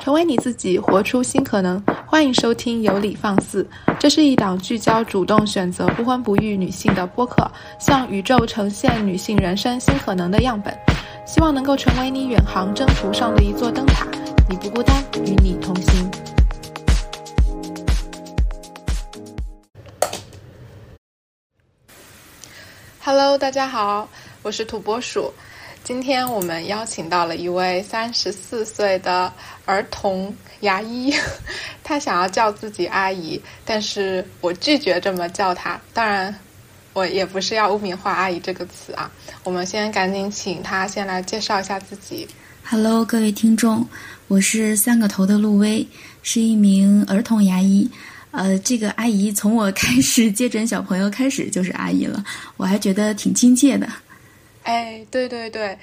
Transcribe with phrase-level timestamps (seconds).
[0.00, 1.82] 成为你自己，活出新可能。
[2.06, 3.62] 欢迎收听《有理放肆》，
[3.98, 10.76] 这是一档聚焦主动选择不婚不育女性的播客，向宇宙呈现女性人生新可能的样本，
[11.26, 14.06] 希望能够成为你远航征途上的一座灯塔。
[14.48, 16.10] 你不孤单，与你同行。
[23.02, 24.08] Hello，大家好，
[24.42, 25.32] 我是土拨鼠。
[25.84, 29.30] 今天我们邀请到了一位三十四岁的
[29.66, 31.12] 儿童牙医，
[31.84, 35.78] 他想要叫自己阿姨，但是我拒绝这么叫他。
[35.92, 36.34] 当然，
[36.94, 39.12] 我也不是要污名化“阿姨”这个词啊。
[39.42, 42.26] 我们先赶紧请他先来介绍一下自己。
[42.64, 43.86] Hello，各位听众，
[44.26, 45.86] 我是三个头的陆威，
[46.22, 47.86] 是一名儿童牙医。
[48.30, 52.24] 呃，这个阿姨从我开始接诊小朋友开始就是阿姨了，
[52.56, 53.86] 我还觉得挺亲切的。
[54.64, 55.78] 哎，对对对，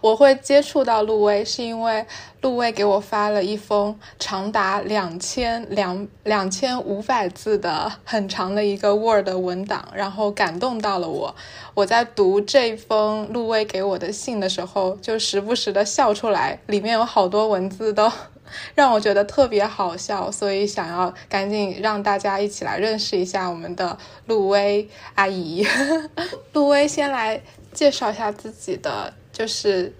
[0.00, 2.06] 我会接触到陆威，是因为
[2.40, 11.34] 陆威给我发了一封长达两千两两千五百字的很长的一个 Word 文档，然后感动到了我。
[11.74, 18.10] 我在读这封陆威给我的信的时候，就时不时的笑出来，里面有好多文字都
[18.74, 25.66] 让我觉得特别好笑，所以想要赶紧让大家一起来认识一下我们的陆威阿姨。
[26.54, 27.42] 陆威先来。
[27.74, 29.92] 介绍一下自己的，就是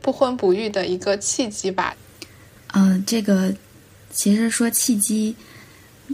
[0.00, 1.94] 不婚不育的一个契机吧。
[2.72, 3.52] 嗯，这个
[4.12, 5.34] 其实说契机，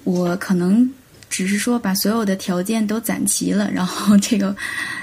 [0.04, 0.90] 我可能
[1.28, 4.56] 只是说把所有的条件都攒齐了，然后这个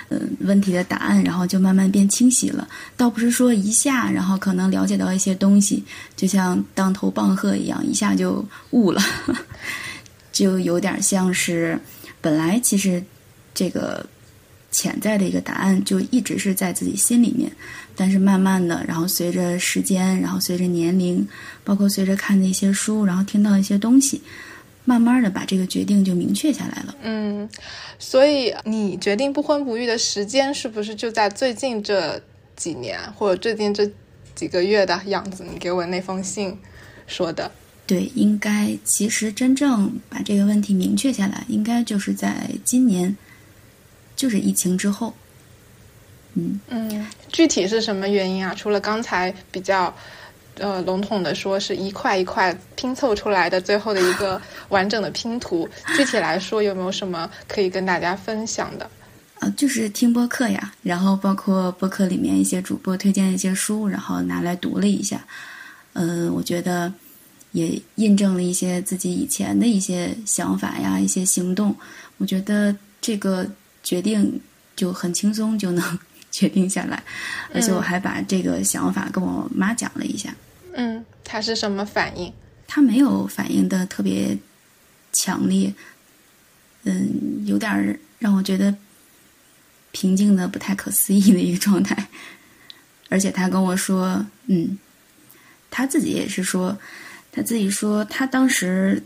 [0.09, 2.67] 嗯问题的答案，然后就慢慢变清晰了。
[2.97, 5.83] 倒不是说一下，然后可能了解到一些东西，
[6.15, 9.01] 就像当头棒喝一样，一下就悟了，
[10.33, 11.79] 就有点像是
[12.19, 13.03] 本来其实
[13.53, 14.05] 这个。
[14.79, 17.51] 潜在的一个答案就一直是在自己心里面，
[17.97, 21.27] 但是慢慢的，然后随着时间，然后随着年龄，
[21.65, 24.21] 包括随着看的一些书，然后听到一些东西，
[24.85, 26.95] 慢慢的把这个决定就明确下来了。
[27.01, 27.49] 嗯，
[27.97, 32.21] 所以你决定不婚不育的时间是不是就在最近这
[32.55, 33.91] 几年，或者最近这
[34.33, 35.43] 几个月的样子？
[35.43, 36.57] 你给我那封信
[37.05, 37.51] 说的。
[37.85, 43.17] 对，应该其实真正把这个问题明确下来，应该就是在今年。
[44.19, 45.13] 就是疫情之后，
[46.33, 48.53] 嗯嗯，具体是什么原因啊？
[48.53, 49.95] 除了刚才比较
[50.55, 55.65] 呃笼统的说是一块一块拼凑出来的最后的一个 完整的拼图，
[55.95, 58.89] 具体来说有没有什么可以跟大家分享的？
[59.39, 65.25] 啊，就是听播客呀，然后包括播客里面一些主播推荐的一些书，然后拿来读了一下，
[65.93, 66.91] 嗯，我觉得
[67.53, 71.73] 也印证了一些自己以前的一些想法呀，一些行动。
[72.17, 73.49] 我觉得这个。
[73.89, 74.39] 决定
[74.75, 77.01] 就很轻松就能 决定下来，
[77.51, 80.31] 而且我还把这个想法跟我妈讲了一下。
[80.73, 82.31] 嗯，她是什么反应？
[82.67, 84.37] 她没有反应的特别
[85.11, 85.73] 强烈，
[86.83, 88.75] 嗯，有点让我觉得
[89.91, 92.07] 平静的不太可思议的一个状态。
[93.09, 94.77] 而且她跟我说，嗯，
[95.71, 96.77] 她自己也是说，
[97.31, 99.01] 她自己说，她当时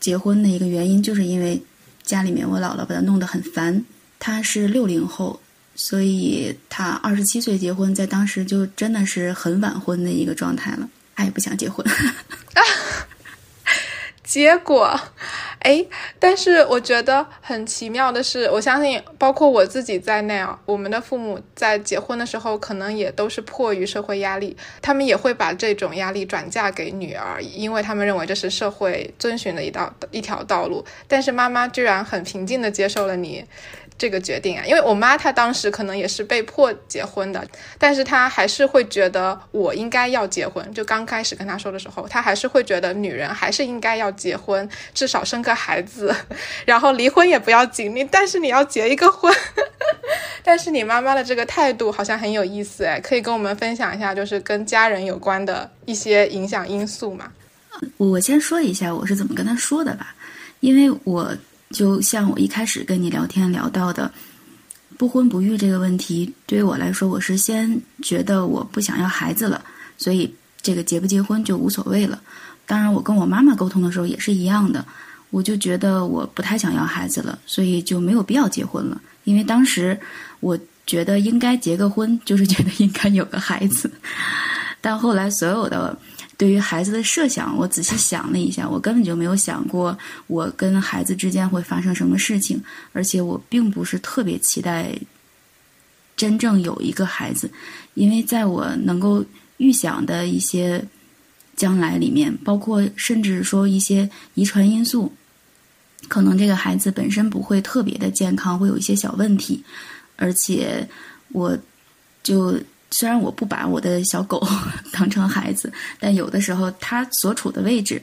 [0.00, 1.62] 结婚的一个原因就是因为
[2.02, 3.84] 家里面我姥姥把她弄得很烦。
[4.24, 5.40] 他是六零后，
[5.74, 10.88] 所以他二十七岁结婚，在当时就真的是很晚婚的一个状态了。
[11.16, 11.84] 他也不想结婚，
[14.22, 14.98] 结果，
[15.58, 15.84] 哎，
[16.20, 30.84] 但是我觉得很奇妙的是，我相信包括我自己在内啊，我们的父母在结婚的时候，可能也都是迫于社会压力，他们也会把这种压力转嫁给女儿，因为他们认为这是社会遵循的一道一条道路。
[31.08, 33.44] 但是妈妈居然很平静的接受了你。
[33.98, 37.46] 这个决定啊，因为我妈她当时可能也是被迫结婚的，
[37.78, 40.74] 但是她还是会觉得我应该要结婚。
[40.74, 46.14] 就刚开始跟她说的时候，她还是会觉得女人还是应该要结婚，至少生个孩子，
[46.66, 49.32] 然后离婚也不要紧，你但是你要结一个婚。
[50.42, 57.30] 但是你妈妈的这个态度好像很有意思哎，可以跟我们分享一下，就是跟家人有关的一些影响因素吗？
[57.96, 60.14] 我先说一下我是怎么跟她说的吧，
[60.60, 61.36] 因为我。
[61.72, 64.12] 就像我一开始跟你聊天聊到的，
[64.98, 69.64] 不婚不育这个问题，对于我来说，我是先觉得我不想要孩子了，
[69.96, 72.20] 所以这个结不结婚就无所谓了。
[72.66, 74.84] 当然，我跟我妈妈沟通的时候也是一样的，
[75.30, 79.00] 我就觉得我不太想要孩子了，所以就没有必要结婚了。
[79.24, 79.98] 因为当时
[80.40, 83.90] 我觉得应该结个婚，就是觉得应该有个孩子，
[84.80, 85.98] 但后来所有的。
[86.42, 89.96] 对于孩子的设想，我仔细想了一下，我根本就没有想过
[90.26, 92.60] 我跟孩子之间会发生什么事情，
[92.92, 94.92] 而且我并不是特别期待
[96.16, 97.48] 真正有一个孩子，
[97.94, 99.24] 因为在我能够
[99.58, 100.84] 预想的一些
[101.54, 105.12] 将来里面，包括甚至说一些遗传因素，
[106.08, 109.62] 可能这个孩子本身不会特别的健康，会有一些小问题。
[110.16, 110.88] 而且，
[111.28, 111.56] 我
[112.20, 112.58] 就
[112.92, 114.46] 虽然我不把我的小狗
[114.92, 118.00] 当成孩子，但有的时候它所处的位置，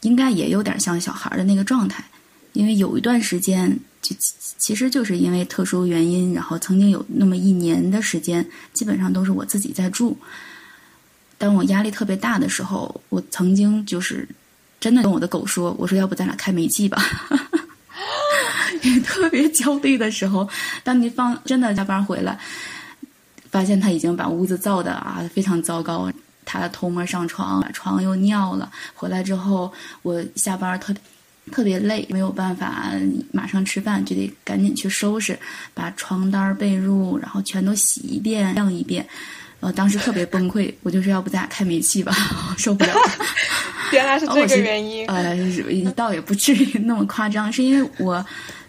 [0.00, 2.02] 应该也有点像小孩的那个状态。
[2.52, 4.14] 因为有一段时间，就
[4.58, 10.16] 其实就是因为特殊原因，然后曾经有那么一年的时间，基本上都是我自己在住。
[11.36, 14.26] 当我压力特别大的时候，我曾经就是
[14.78, 17.04] 真的跟我的狗说：“我说要不咱俩开煤气吧。”
[18.82, 20.48] 也特别焦虑的时候，
[20.84, 22.38] 当你放真的加班回来，
[23.54, 26.10] 发现他已经把屋子造的啊非常糟糕，
[26.44, 28.68] 他偷摸上床，把床又尿了。
[28.94, 29.72] 回来之后，
[30.02, 30.92] 我下班特
[31.52, 32.90] 特别累，没有办法
[33.30, 35.38] 马上吃饭，就得赶紧去收拾，
[35.72, 39.06] 把床单被褥然后全都洗一遍晾一遍。
[39.60, 42.12] 呃，当时特别崩溃， 我就说要不咱俩开煤气吧，
[42.58, 42.92] 受不了。
[43.92, 45.06] 原来是这个原因。
[45.06, 48.14] 呃，倒也不至于那么夸张，是因为我，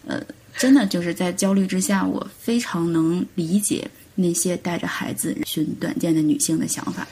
[0.05, 0.21] 呃，
[0.55, 7.05] 真的就是在焦虑之下，我非常能理解那些带着孩子寻短见的女性的想法，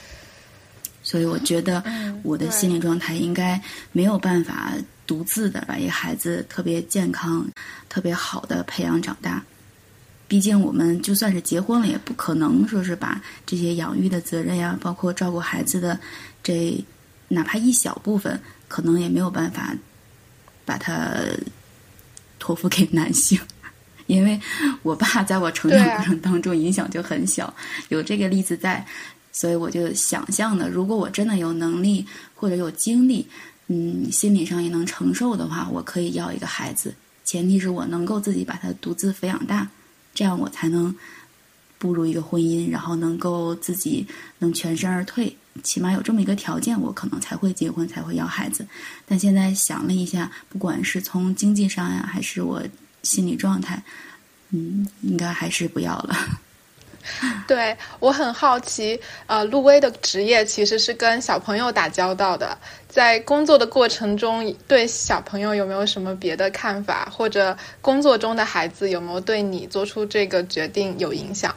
[1.04, 1.84] 所以我觉得
[2.24, 3.62] 我的心理状态应该
[3.92, 4.72] 没有办法
[5.06, 7.46] 独自的把一个孩子特别健康、
[7.90, 9.44] 特别好的培养长大。
[10.26, 16.00] 毕竟我们就算是结婚了，也不可能说是把这些养育的责任呀，包括照顾孩子的
[16.42, 16.84] 这
[17.28, 19.76] 哪怕一小部分，可能也没有办法
[20.66, 21.20] 把它
[22.40, 23.38] 托付给男性。
[24.08, 24.40] 因为
[24.82, 27.54] 我爸在我成长过程当中影响就很小，
[27.90, 28.86] 有这个例子在，
[29.32, 32.06] 所以我就想象的，如果我真的有能力
[32.36, 33.28] 或者有精力，
[33.68, 39.68] 嗯，心理上也能承受的话，我可以要一个孩子，前提是我能够自己把他独自抚养大。
[40.14, 40.94] 这样我才能
[41.80, 44.06] 步入一个婚姻，然后能够自己
[44.38, 48.64] 能全身而退，起码有这么一个条件，我可能才会结婚，才会要孩子。
[49.08, 52.62] 但现在想了一下，不管是从经济上呀，还是我
[53.04, 53.82] 心理状态，
[54.50, 56.16] 嗯，应该还是不要了。
[57.46, 62.58] 对我很好奇，呃，陆威的职业其实是跟小朋友打交道的，
[62.88, 71.54] 在工作的过程中，对小朋友有没有什么别的看法，或者工作中的孩子有没有对你做出这个决定有影响？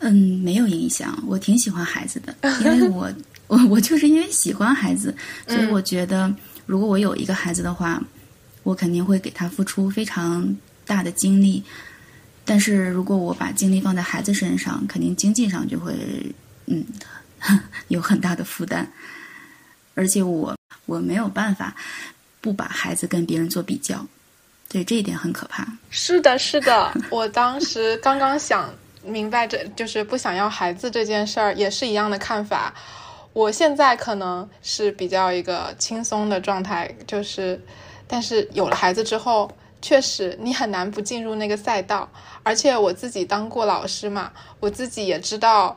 [0.00, 0.12] 嗯，
[0.44, 3.10] 没有影响，我挺喜欢孩子的，因为我
[3.48, 5.16] 我我就是因为喜欢孩子，
[5.46, 6.30] 所以我觉得
[6.66, 7.98] 如果我有一个孩子的话，
[8.62, 10.56] 我肯定会给他付出非常
[10.86, 11.62] 大的精力。
[12.44, 15.94] 但是如果我把精力放在孩子身上，肯定经济上就会
[16.66, 16.84] 嗯
[17.88, 18.86] 有很大的负担，
[19.94, 20.56] 而且我
[20.86, 21.74] 我没有办法
[22.40, 24.04] 不把孩子跟别人做比较，
[24.68, 25.66] 对这一点很可怕。
[25.90, 28.72] 是的，是的，我当时刚刚想
[29.04, 32.74] 明白，这就是不想要孩子这件事儿，也是一样的看法。
[33.32, 37.60] 我现在可能是比较一个轻松的状态，就是
[38.12, 39.50] 但是有了孩子之后。
[39.84, 42.08] 确实，你很难不进入那个赛道。
[42.44, 44.30] 而且我自己当过老师嘛，
[44.60, 45.76] 我自己也知道，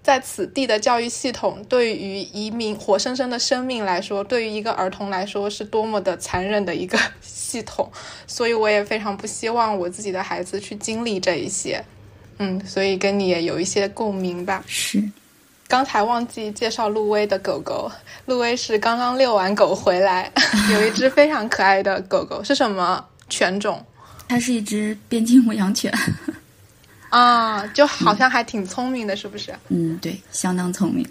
[0.00, 7.90] 在此地的教育系统对于移民活生生的生命来说，对于一个儿童来说是多么的残忍的一个系统。
[8.28, 11.84] 所以我也非常不希望我自己的孩子去经历这一些。
[12.38, 14.62] 嗯，所以跟你也有一些共鸣吧。
[14.68, 15.02] 是，
[15.72, 17.90] 刚才忘记介绍陆威的狗狗。
[18.26, 20.30] 陆威是刚刚遛完狗回来，
[20.70, 23.02] 有一只非常可爱的狗狗，是什么？
[23.30, 23.82] 犬种，
[24.28, 25.90] 它是一只边境牧羊犬，
[27.08, 29.54] 啊，就好像还挺聪明的，是不是？
[29.70, 31.08] 嗯，对，相当聪明。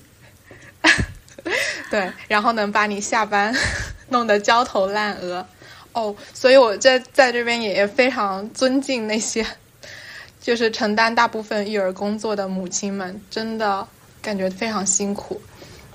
[1.90, 3.52] 对，然后能把你下班
[4.10, 5.44] 弄得焦头烂额。
[5.94, 9.44] 哦，所以我在在这边也非常尊敬那些，
[10.40, 13.88] 就是承担大部分育儿工作的母亲们，真的
[14.22, 15.42] 感觉非常辛苦。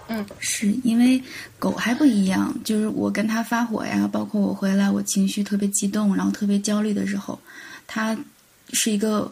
[0.08, 1.20] 嗯，是因为
[1.58, 7.36] 狗还不一样，就是我跟它发火呀，包括我回来我情绪特别激动，然后特别焦虑的时候，
[7.88, 8.16] 它
[8.72, 9.28] 是一个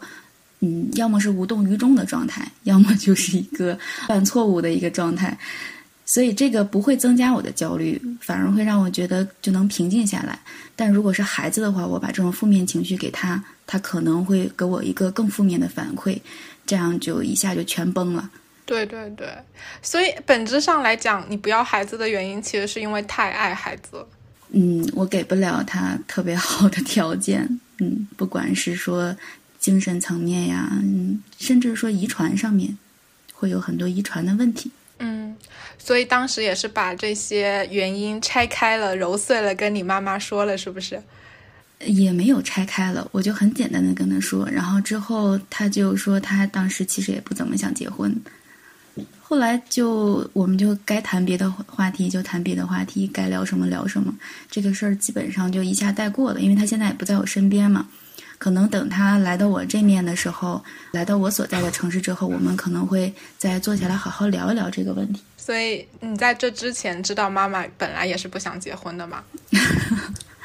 [0.59, 5.37] 嗯，要么是无动于衷的状态，要么就是一个犯错误的一个状态，
[6.05, 10.37] 所以这个不会增加我的焦虑，反而会让我觉得就能平静下来。
[10.75, 16.19] 但如果是孩子的话，我把这种负面情绪给他，他可能会给我一个更负面的反馈，
[16.65, 18.29] 这样就一下就全崩了。
[18.65, 19.27] 对对对，
[19.81, 24.05] 所以本质上来讲，你不要孩子的原因，其实是因为太爱孩子。
[24.49, 27.59] 嗯，我给不了他特别好的条件。
[27.79, 29.15] 嗯，不管是说
[29.59, 32.77] 精神层面呀，嗯，甚至说遗传上面，
[33.33, 34.71] 会有很多遗传的问题。
[34.99, 35.35] 嗯，
[35.77, 41.01] 所以当时也是把这些原因拆开了、揉碎了，跟你妈妈说了，是不是？
[41.79, 48.15] 也没有拆开了，我就很简单的跟他说，然后之后他就说他当时其实也不怎么想结婚。
[49.27, 54.13] 后来就我们就该谈别的话题就谈别的话题，该聊什么聊什么。
[54.51, 57.87] 这个事儿基本上就一下带过了，因为他现在也不在我身边嘛。
[58.37, 65.23] 可能等他来到我这面的时候，来到我所在的城市之后，我们可能会再坐下来好好聊一聊这个问题。
[65.37, 69.23] 所以你在这之前知道妈妈本来也是不想结婚的吗？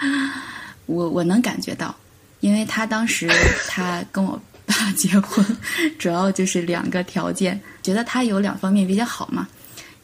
[0.87, 1.95] 我我能感觉到，
[2.41, 3.29] 因为他当时
[3.69, 4.41] 他跟我。
[4.73, 5.45] 爸结婚
[5.99, 9.49] 主要就是两个条件，觉得他有两方面比较好嘛，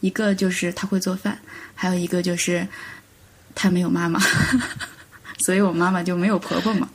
[0.01, 1.39] 一个就是他会做饭，
[1.75, 2.67] 还有一个就是
[3.55, 4.21] 他没有妈妈，
[5.39, 6.89] 所以我妈妈就没有婆婆嘛，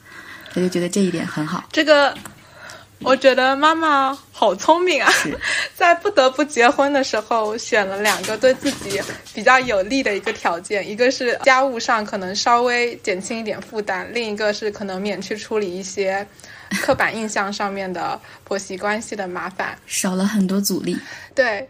[0.53, 1.63] 他就觉得这一点很好。
[1.71, 2.15] 这个
[2.99, 5.11] 我觉得妈妈好聪明啊，
[5.75, 9.01] 在不得不结婚的时候选了两个对自己
[9.33, 16.27] 比较有利的一个条件，一个是家务上可能稍微减轻一点负担，另一个是可能免去处理一些。
[16.81, 20.97] 刻板印象上面的婆媳关系的麻烦少了很多阻力。
[21.35, 21.67] 对，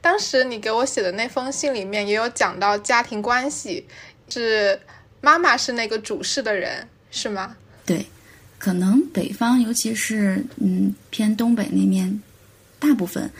[0.00, 3.86] 当时你给我写的那封信里面也有讲到家庭关系，
[4.30, 4.80] 是
[5.20, 7.56] 妈妈是那个主事的人，是吗？
[7.84, 8.06] 对，
[8.58, 12.22] 可能北方，尤其是嗯偏东北那面，
[12.78, 13.30] 大部分。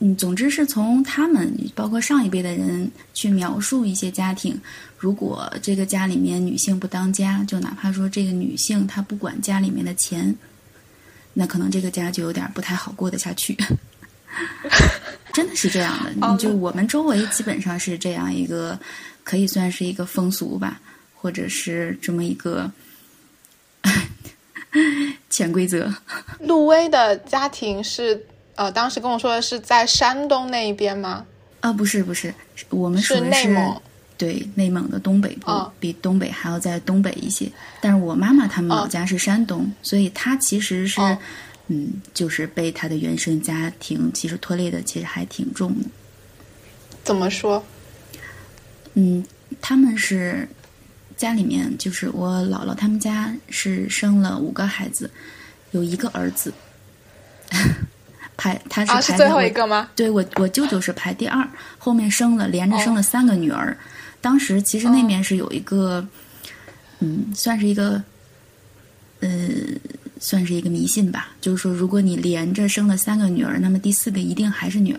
[0.00, 4.60] 嗯，总之是从他们，包括上一辈的人去描述一些家庭。
[4.98, 10.34] 如果这个家里面女性不当家，就哪怕说这个女性她不管家里面的钱，
[11.32, 13.56] 那可能这个家就有点不太好过得下去。
[15.32, 18.78] 真的是这样的，你就我们周围基本上是这样一个，
[19.22, 20.80] 可以算是一个风俗吧，
[21.14, 22.70] 或者是这么一个
[25.30, 25.94] 潜规则。
[26.40, 28.26] 陆威的家庭是。
[28.58, 31.24] 呃，当时跟我说的是在山东那一边吗？
[31.60, 32.34] 啊，不是，不是，
[32.70, 33.80] 我们是内蒙，
[34.18, 37.50] 对，内蒙的东北部，比东北还要在东北一些。
[37.80, 41.00] 但是我妈妈他们老家是山东，所以她其实是，
[41.68, 45.88] 嗯，就是被她的原生家庭其实拖累的，其实还挺重的。
[47.04, 47.64] 怎么说？
[48.94, 49.24] 嗯，
[49.60, 50.48] 他们是
[51.16, 55.08] 家里面，就是我姥姥他们家是生了五个孩子，
[55.70, 56.52] 有一个儿子。
[58.38, 59.90] 排他是排最后一个吗？
[59.96, 63.76] 对我我舅舅是排第二，后面生了连着生了三个女儿。
[64.20, 66.06] 当时其实那面是有一个，
[67.00, 68.02] 嗯，算是一个，
[69.20, 69.28] 呃，
[70.20, 71.30] 算是一个迷信吧。
[71.40, 74.96] 就是说，如果你连着生了三个女儿，那么第四个一定还是女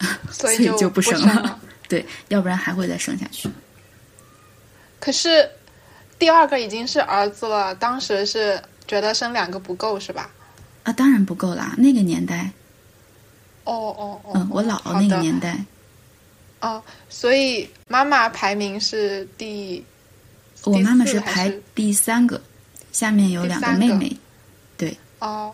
[0.00, 1.60] 儿，所以就不生了。
[1.88, 3.48] 对，要不然还会再生下去。
[4.98, 5.48] 可是
[6.18, 10.28] 第二个已经是儿子了，当时是觉得生两个不够，是吧？
[10.86, 11.74] 啊，当然不够啦！
[11.76, 12.48] 那个年代，
[13.64, 15.58] 哦哦哦，嗯，我姥姥那个年代，
[16.60, 19.84] 哦，所以妈妈排名是第，
[20.62, 22.40] 我妈妈是排第三个，
[22.92, 24.16] 下面有两个妹妹，
[24.76, 25.52] 对，哦，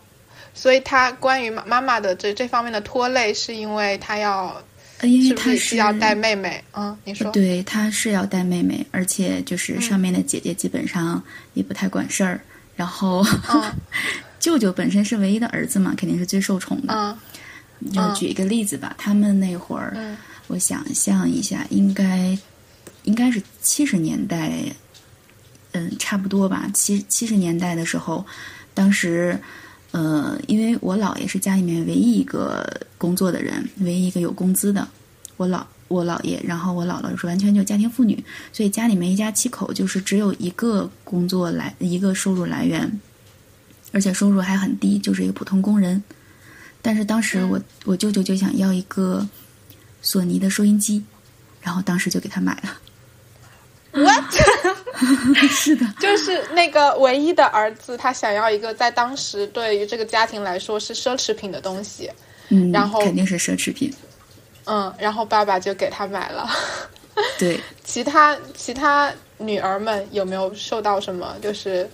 [0.53, 4.61] 所以她关于妈妈妈的这这方面的拖累，是因为她要，
[5.01, 11.19] 因为她是要带妹妹，嗯，你说，对，她是要带妹妹，而且就是上面的姐姐基本上
[11.55, 12.39] 也不太管事儿，
[12.75, 13.25] 然后。
[14.43, 16.93] 舅舅本身是唯一的儿子嘛，肯定是最受宠的。
[16.93, 19.95] 嗯，就举一个例子吧，他们那会儿，
[20.47, 22.37] 我想象一下，应该
[23.03, 24.51] 应该是七十年代，
[25.71, 26.69] 嗯，差不多吧。
[26.73, 28.25] 七七十年代的时候，
[28.73, 29.39] 当时，
[29.91, 34.85] 呃，因为我姥爷是家里面唯一一个工作的人，唯一一个有工资的。
[35.37, 38.21] 我姥我姥爷，然后我姥姥是完全就家庭妇女，
[38.51, 42.91] 所以家里面一家七口就是只有一个工作来一个收入来源。
[43.93, 46.03] 而且收入还很低，就是一个普通工人。
[46.81, 49.25] 但是当时我我舅舅就想要一个
[50.01, 51.01] 索尼的收音机，
[51.61, 52.77] 然后当时就给他买了。
[54.03, 54.23] What？
[55.49, 62.09] 是的，就是那个唯一的儿子，他想要一个在当时对于这个家庭来说是奢侈品的东西。
[62.49, 63.93] 嗯，然后肯定是奢侈品。
[64.65, 66.49] 嗯，然后爸爸就给他买了。
[67.37, 71.37] 对， 其他其他女儿们有没有受到什么？
[71.41, 71.89] 就是。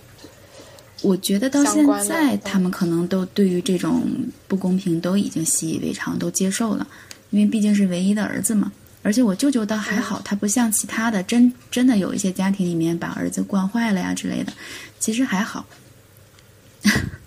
[1.02, 4.06] 我觉得到现在，他们可能都对于这种
[4.46, 6.86] 不公平都已经习以为常，都接受了，
[7.30, 8.70] 因为毕竟是唯一的儿子嘛。
[9.02, 14.52] 而且我舅舅倒还好，他不像其他的，真真的有一些家庭里面把儿子惯坏了呀之类的，
[14.98, 15.64] 其实还好。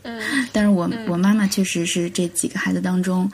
[0.03, 0.21] 嗯，
[0.53, 3.31] 但是我我妈妈确实是这几个孩子当中，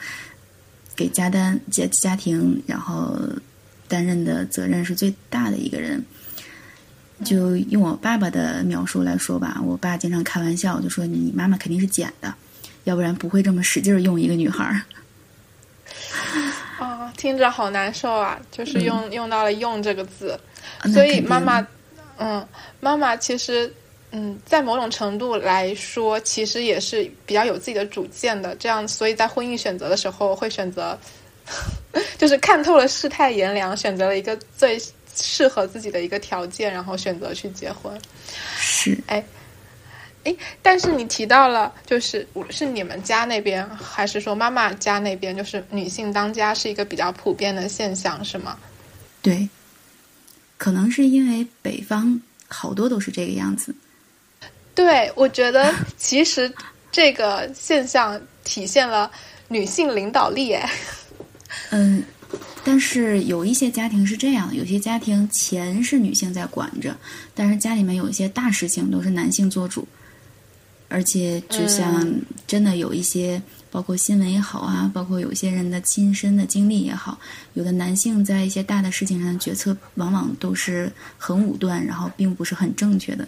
[0.95, 3.19] 给家单家家庭然后
[3.89, 6.01] 担任的责任是最大的一个人。
[7.25, 12.33] 就用我爸爸的描述来说吧，我爸经常开玩笑，就说你妈妈肯定是捡的，
[12.85, 14.81] 要不然不会这么使劲用一个女孩儿。
[16.79, 18.39] 啊， 听着好难受啊！
[18.51, 20.39] 就是用用到了“用”这个字，
[20.93, 21.65] 所以妈妈，
[22.17, 22.45] 嗯，
[22.79, 23.71] 妈妈其实
[24.11, 28.55] 嗯，在某种程度来说，其实也是比较有自己的主见的。
[28.55, 30.97] 这样，所以在婚姻选择的时候，会选择，
[32.17, 34.79] 就是看透了世态炎凉，选择了一个最
[35.21, 37.99] 适合自己的一个条件，然后选择去结婚。
[38.57, 39.23] 是，哎，
[40.23, 48.57] 哎，但是你提到了，就是是你们家那边，还是说妈妈家那边，就是女性当家是一个比较普遍的现象，是吗？
[49.21, 49.47] 对，
[50.57, 53.75] 可能是因为北方好多都是这个样子。
[54.73, 56.51] 对，我觉得其实
[56.91, 59.11] 这个现象体现了
[59.49, 60.53] 女性领导力。
[60.53, 60.71] 哎，
[61.71, 62.01] 嗯，
[62.69, 66.95] 但是有一些家庭是这样的，有些家庭钱是女性在管着，
[67.33, 69.87] 但是家里面有一些大事情都是男性做主，
[70.87, 72.07] 而且就像
[72.45, 77.19] 真的有一些，包括新闻也好啊，包括有些人的亲身的经历也好，
[77.55, 83.27] 有的男性在一些大的事情上的决策往往都是很武断，然后并不是很正确的。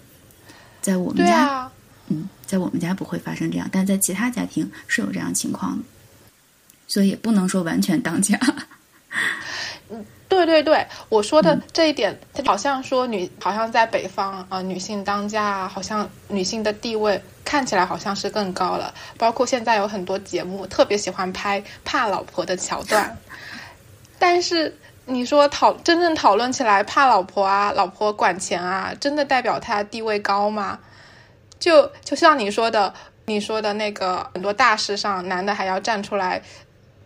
[0.82, 1.68] 在我们家，
[2.10, 5.84] 嗯，在我们家不会发生这样，但在其他家庭是有这样情况的，
[6.88, 8.40] 所以也不能说完全当家。
[9.89, 18.94] 嗯，对对对，我说的这一点，好像说女，好像在北方啊，女性当家，好像女性的地位看起来好像是更高了。
[19.18, 23.18] 包括现在有很多节目特别喜欢拍怕老婆的桥段，
[24.18, 24.77] 但是。
[25.06, 30.80] 你说讨真正讨论起来，怕老婆啊，老婆管钱啊，真的代表她地位高吗？
[31.60, 32.94] 就就像你说的，
[33.25, 36.41] 你说的那个很多大事上，男的还要站出来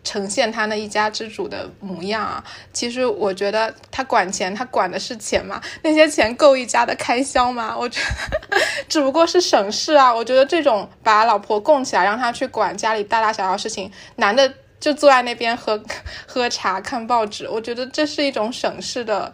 [0.05, 2.41] 呈现他那一家之主的模样啊。
[2.71, 5.61] 其实我觉得他管钱，他管的是钱嘛？
[5.83, 7.75] 那些钱够一家的开销吗？
[7.77, 8.57] 我觉得
[8.87, 10.15] 只不过是省事啊。
[10.15, 14.53] 我觉得这种把老婆供起来，让他去管家里大大小小事情，男的。
[14.77, 15.81] 就坐在那边喝
[16.27, 19.33] 喝茶看报纸，我觉得这是一种省事的，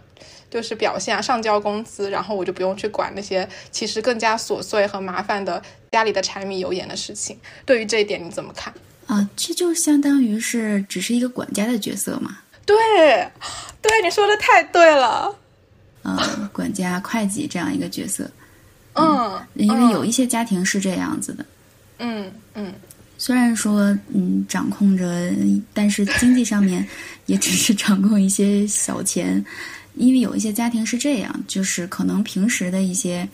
[0.50, 1.22] 就是表现啊。
[1.22, 5.62] 上交工资，然后我就不用去管那些其实更加琐碎和麻烦的
[5.92, 7.38] 家里的柴米油盐的事情。
[7.66, 8.74] 对于这一点你怎么看？
[9.12, 12.38] 啊，这就相当于是只是一个管家的角色嘛？
[12.66, 12.78] 对，
[13.82, 15.36] 对，你说的太对了。
[16.04, 18.32] 嗯，管家、会计这样一个角色。
[18.94, 21.46] 嗯，因为有一些家庭是这样子的。
[22.00, 22.74] 嗯嗯。
[23.20, 23.82] 虽然说，
[24.14, 25.34] 嗯，掌控着，
[25.74, 26.88] 但是经济上面
[27.26, 29.44] 也只是掌控一些小钱，
[29.96, 33.28] 因为有一些家庭是这样，就是可能平时的一些，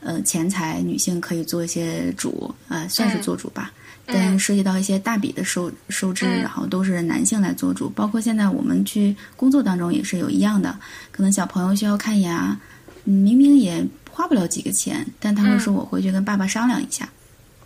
[0.00, 3.72] 呃，钱财女性可以做一些主，呃，算是做主吧。
[4.06, 7.88] 但涉及到一些大笔的收收支，然后都是男性来做主。
[7.90, 10.76] 包括现在我们去工作当中也是有一样的，
[11.10, 12.56] 可能小朋友需要看牙，
[13.04, 17.08] 明明也花不了几个钱，但他会说我回去跟爸爸商量一下。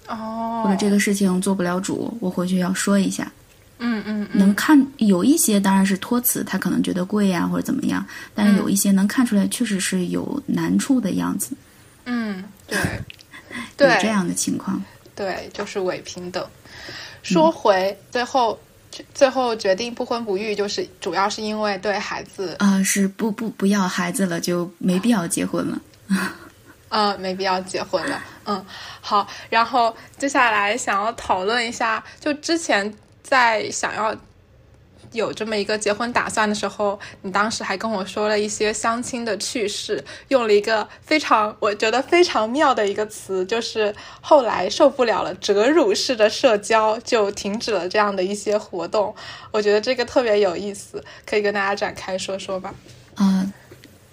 [0.07, 3.31] 哦，或者这个事情做不了主，我回去要说一下。
[3.81, 11.51] 嗯嗯，能看有一些当然是托词，他可能觉得贵呀或者怎么样，但是有一些能看出来确实是有难处的样子。
[12.07, 14.83] 嗯， 对，有这样的情况。
[15.19, 16.47] 对，就是伪平等。
[17.25, 18.57] 说回最后，
[19.13, 25.81] 最后决定不婚不育，就是主要是因为对孩子啊，是不不不要孩子了，就没必要结婚了。
[26.91, 28.23] 嗯， 没必要结婚了。
[28.47, 28.65] 嗯，
[29.01, 29.27] 好。
[29.51, 34.17] 然后接下来想要讨论一下，就之前在想要
[35.13, 49.15] 有这么一个结婚打算的时候，你当时还跟我说了一些相亲的趣事，用了一个非常我觉得非常妙的一个词，就是后来受不了了，折辱式的社交就停止了这样的一些活动。
[49.51, 52.75] 我觉得这个特别有意思，可以跟大家展开说说吧。
[53.15, 53.53] 啊，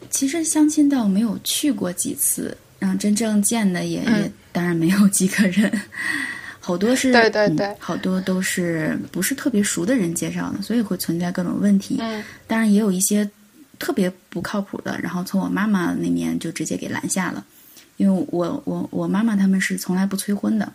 [0.10, 2.58] 其实相亲倒没有去过几次。
[2.78, 5.82] 然后真正见的也也当然没有几个人，
[6.66, 11.98] 好多是对对对，好多都是不是特别熟的人介绍的，所以会存在各种问题。
[12.00, 13.30] 嗯，当然也有一些
[13.78, 17.46] 特别不靠谱的，然后从我妈妈那边就直接给拦下了，
[17.98, 20.74] 因为我我我妈妈他们是从来不催婚的。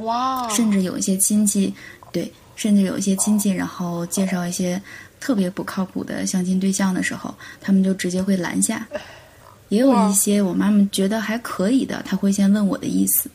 [0.00, 1.74] 哇，甚至有一些亲戚，
[2.10, 4.80] 对，甚至有一些亲戚，然后介绍一些
[5.20, 8.88] 特别不靠谱的相亲对象的时候，他们就直接会拦下。
[9.68, 13.28] 也有一些我妈妈觉得还可以的，她会先问我的意思，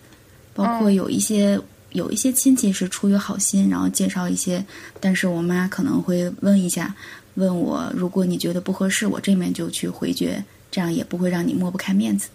[0.55, 1.59] 包括有一些
[1.91, 4.63] 有一些亲戚是出于好心，然后介绍一些，
[4.99, 6.95] 但是我妈可能会问一下，
[7.35, 12.29] 问我如果你觉得不合适，我这面就去回绝，这样也不会让你抹不开面子。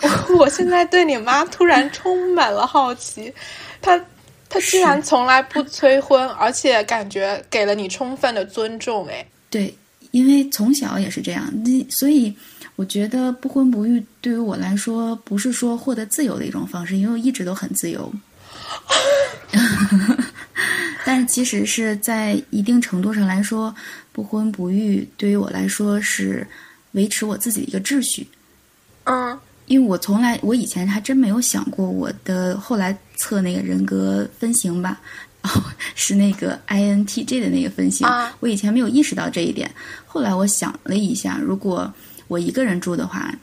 [0.38, 3.32] 我现在对你妈突然充满了好奇，
[3.82, 4.02] 她
[4.48, 9.74] 她居然从来不催婚，而且感觉给了你充分的尊重，哎，对。
[10.10, 12.34] 因为从小也是这样，那所以
[12.76, 18.12] 我觉得不婚不育对于我来说不是说获得自由的一种方式，因为我一直都很自由。
[21.04, 23.74] 但是其实是在一定程度上来说，
[24.12, 26.46] 不婚不育对于我来说是
[26.92, 28.26] 维持我自己的一个秩序。
[29.04, 35.00] 嗯，因为我从来我以前还真没有想过我的后来测那个人格分型吧，
[35.42, 35.48] 哦，
[35.94, 38.06] 是那个 INTJ 的那个分型，
[38.40, 39.70] 我以前没有意识到这一点。
[40.06, 41.92] 后来我想了一下，如果
[42.28, 43.34] 我一个人住的话，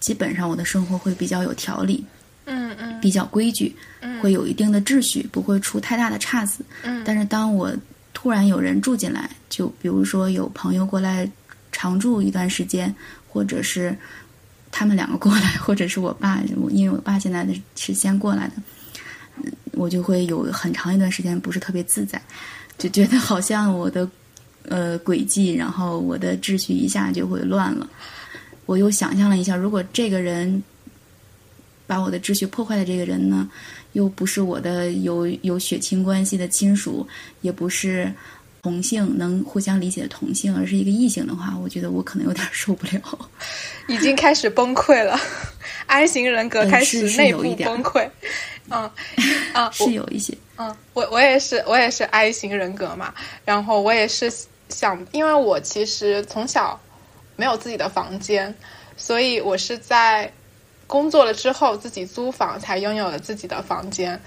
[0.00, 2.04] 基本上我的生活会比较有条理，
[2.44, 6.64] 嗯嗯，比较规矩，嗯，会有一定的秩序，不会出太大的岔子。
[6.82, 7.72] 嗯，但是当我
[8.12, 11.28] 突然有人住进来，就比如说有朋友过来
[11.72, 12.94] 常住一段时间，
[13.28, 13.96] 或者是
[14.70, 16.40] 他们两个过来，或者是我爸，
[16.70, 18.54] 因为我爸现在的是先过来的，
[19.76, 22.20] 我就会有很长一段时间不是特别自在，
[22.76, 24.08] 就觉得好像我的
[24.64, 27.88] 呃轨迹，然后我的秩序一下就会乱了。
[28.64, 30.60] 我又想象了一下，如果这个人
[31.86, 33.48] 把我的秩序破坏的这个人呢？
[33.92, 37.06] 又不是我的有有血亲关系的亲属，
[37.40, 38.12] 也不是
[38.66, 43.00] 同性能互相理解的同性，而是一个异性的话，我觉得我可能有点受不了，
[43.86, 45.16] 已经开始崩溃了。
[45.86, 48.10] I 型人格开始内部崩溃，
[48.68, 48.90] 嗯
[49.54, 54.32] 啊，是有一些，嗯，我我也是我也是 I 型人格嘛，然后我也是
[54.68, 56.80] 想，因为我其实从小
[57.36, 58.52] 没有自己的房间，
[58.96, 60.28] 所以我是在。
[60.88, 64.20] 工作了之后，自己租房才拥有了自己的房间，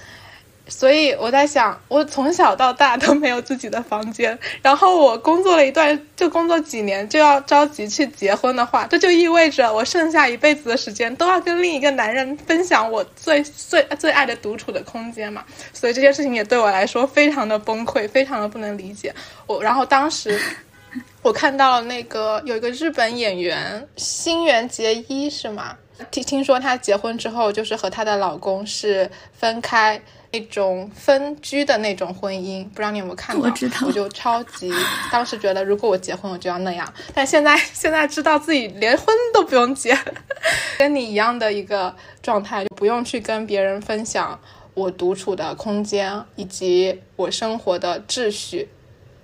[0.69, 4.37] 所以我在想，我从小到大都没有自己的房间。
[4.61, 15.43] 然后我工作了一段，就工作几年，就要着急去结婚的话，这就意味着我剩下一辈子的时间都要跟另一个男人分享我最最最爱的独处的空间嘛。
[15.73, 19.13] 所以这件事情也对我来说非常的崩溃，非常的不能理解。
[19.47, 20.39] 我然后当时
[21.21, 25.75] 我看到了那个有一个日本演员新垣结衣是吗？
[26.11, 33.41] 听听说她结婚之后，就是和她的老公是分开那种分居的那种婚姻，不知道你有没有看到？
[33.41, 34.71] 我知道，我就超级
[35.11, 36.91] 当时觉得，如果我结婚，我就要那样。
[37.13, 39.97] 但现在现在知道自己连婚都不用结，
[40.77, 44.39] 跟你一样的一个状态，就不用去跟别人分享
[44.73, 48.67] 我独处的空间以及我生活的秩序。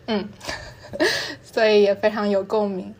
[0.07, 0.27] 嗯，
[1.43, 2.93] 所以也非常有共鸣。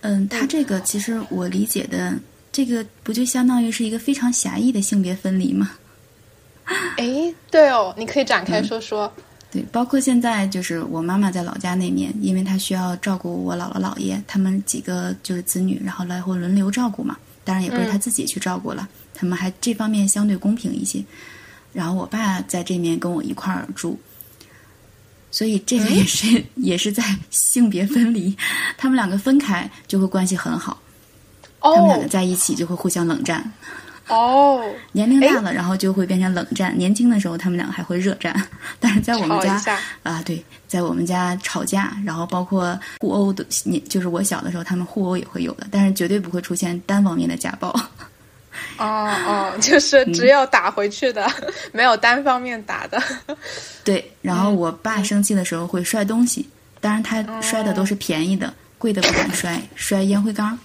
[0.00, 2.14] 嗯，他这个其实我理解的。
[2.52, 5.72] 这个不就相当于是一个非常狭义的性别分离吗？
[6.96, 9.12] 哎，对哦，你可以展开说说。
[9.50, 17.16] 对，包括现在就是我妈妈在老家那面，因为她需要照顾我姥姥姥爷，他们几个就是子女，然后来回轮流照顾嘛。
[17.44, 21.04] 当然也不是她自己去照顾了，他们还这方面相对公平一些。
[21.72, 23.96] 然后我爸在这面跟我一块儿住，
[25.30, 28.36] 所以这个也是也是在性别分离，
[28.76, 30.80] 他们两个分开就会关系很好。
[31.60, 33.52] 他们两个在一起就会互相冷战，
[34.08, 34.62] 哦，
[34.92, 36.76] 年龄大了，然后就会变成冷战。
[36.76, 38.34] 年轻的时候，他们两个还会热战，
[38.78, 39.62] 但是在我们家
[40.02, 47.68] 啊，对，在我们家吵架，然后包括互殴的，你就是我小的时候，他们互殴也会有的，但是绝对不会出现单方面的家暴。
[48.78, 51.26] 哦哦，就是只有打回去的，
[51.72, 53.02] 没有单方面打的。
[53.82, 56.48] 对，然后我爸生气的时候会摔东西，
[56.80, 60.56] 当然他摔的都是便宜的，贵的不敢摔，摔烟灰缸。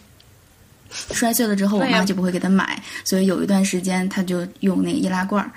[0.91, 5.51] 摔碎了之后，我妈就不会给他买，所以有一段时间他就用那个易拉罐儿，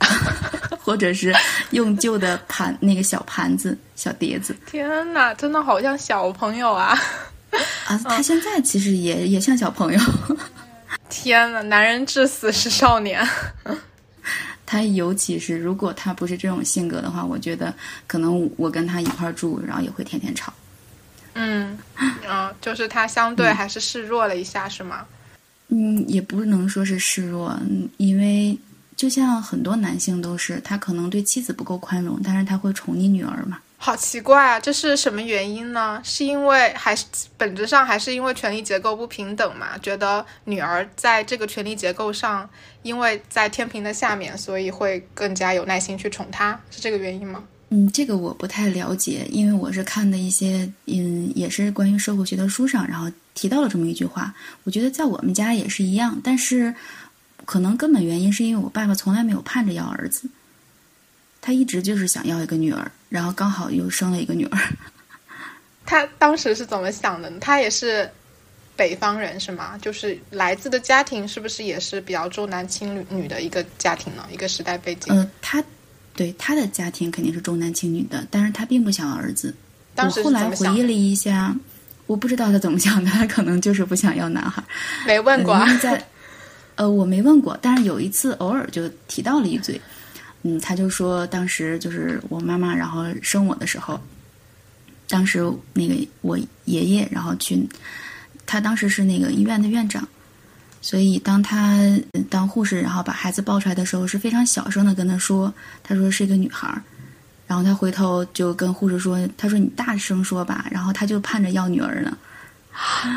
[0.82, 1.34] 或者是
[1.70, 4.54] 用旧的盘那个小盘子、小碟子。
[4.66, 6.98] 天哪，真的好像小朋友啊！
[7.86, 10.00] 啊， 他现在其实也也像小朋友。
[11.10, 13.26] 天哪，男人至死是少年。
[14.64, 17.74] 他尤其是如果他不是这种性格的话，我觉得
[18.06, 20.52] 可能我跟他一块儿住，然后也会天天吵。
[21.34, 21.78] 嗯，
[22.28, 25.06] 嗯，就是他相对还是示弱了一下，是吗？
[25.68, 27.56] 嗯，也不能说是示弱，
[27.96, 28.58] 因为
[28.96, 33.58] 就像很多男性都是，他可能对妻子不够宽容，但是他会宠溺女儿嘛。
[33.82, 36.02] 好奇怪啊，这是什么原因呢？
[36.04, 37.06] 是因为还是
[37.38, 39.78] 本质上还是因为权力结构不平等嘛？
[39.78, 42.46] 觉得女儿在这个权力结构上，
[42.82, 47.42] 因为在天平的下面，所以会更加有耐心去宠她，是这个原因吗？
[47.72, 54.34] 嗯，这个我不太了解，因为我是看的一些嗯，也是关于社会学的书上，然后提到了这么一句话。
[54.64, 56.74] 我觉得在我们家也是一样，但是
[57.44, 60.28] 可能根本原因是因为我爸爸从来没有盼着要儿子，
[61.40, 64.58] 他一直就是想要一个女儿，然后刚好又生了一个女儿。
[65.86, 67.30] 他当时是怎么想的？
[67.38, 68.10] 他也是
[68.74, 69.78] 北方人是吗？
[69.78, 74.26] 就是来自的家庭是不是也是比较重男轻女女的一个家庭呢？
[74.32, 75.14] 一个时代背景？
[75.14, 75.62] 呃，他。
[76.20, 79.54] 对他的家庭肯定是重男轻女的，但是他并不想要儿子。
[79.96, 81.56] 我后来回忆了一下，
[82.06, 84.62] 我不知道他怎么想的，他可能就是不想要男孩。
[85.06, 86.06] 没问过，在
[86.74, 89.80] 呃，我没问过，但是有一次偶尔就提到了一嘴。
[90.42, 93.98] 嗯，他就说当时就是我妈妈然后生我的时候，
[95.08, 97.66] 当时那个我爷爷然后去，
[98.44, 100.06] 他当时是那个医院的院长，
[100.82, 101.78] 所以当他
[102.30, 105.52] 当护士，然后把孩子抱出来的时候，是非常小声的跟他说
[105.84, 106.82] ：“他说是一个女孩儿。”
[107.46, 112.16] 然后他回头就跟护士说：“他说你大声说吧。”然后他就盼着要女儿呢。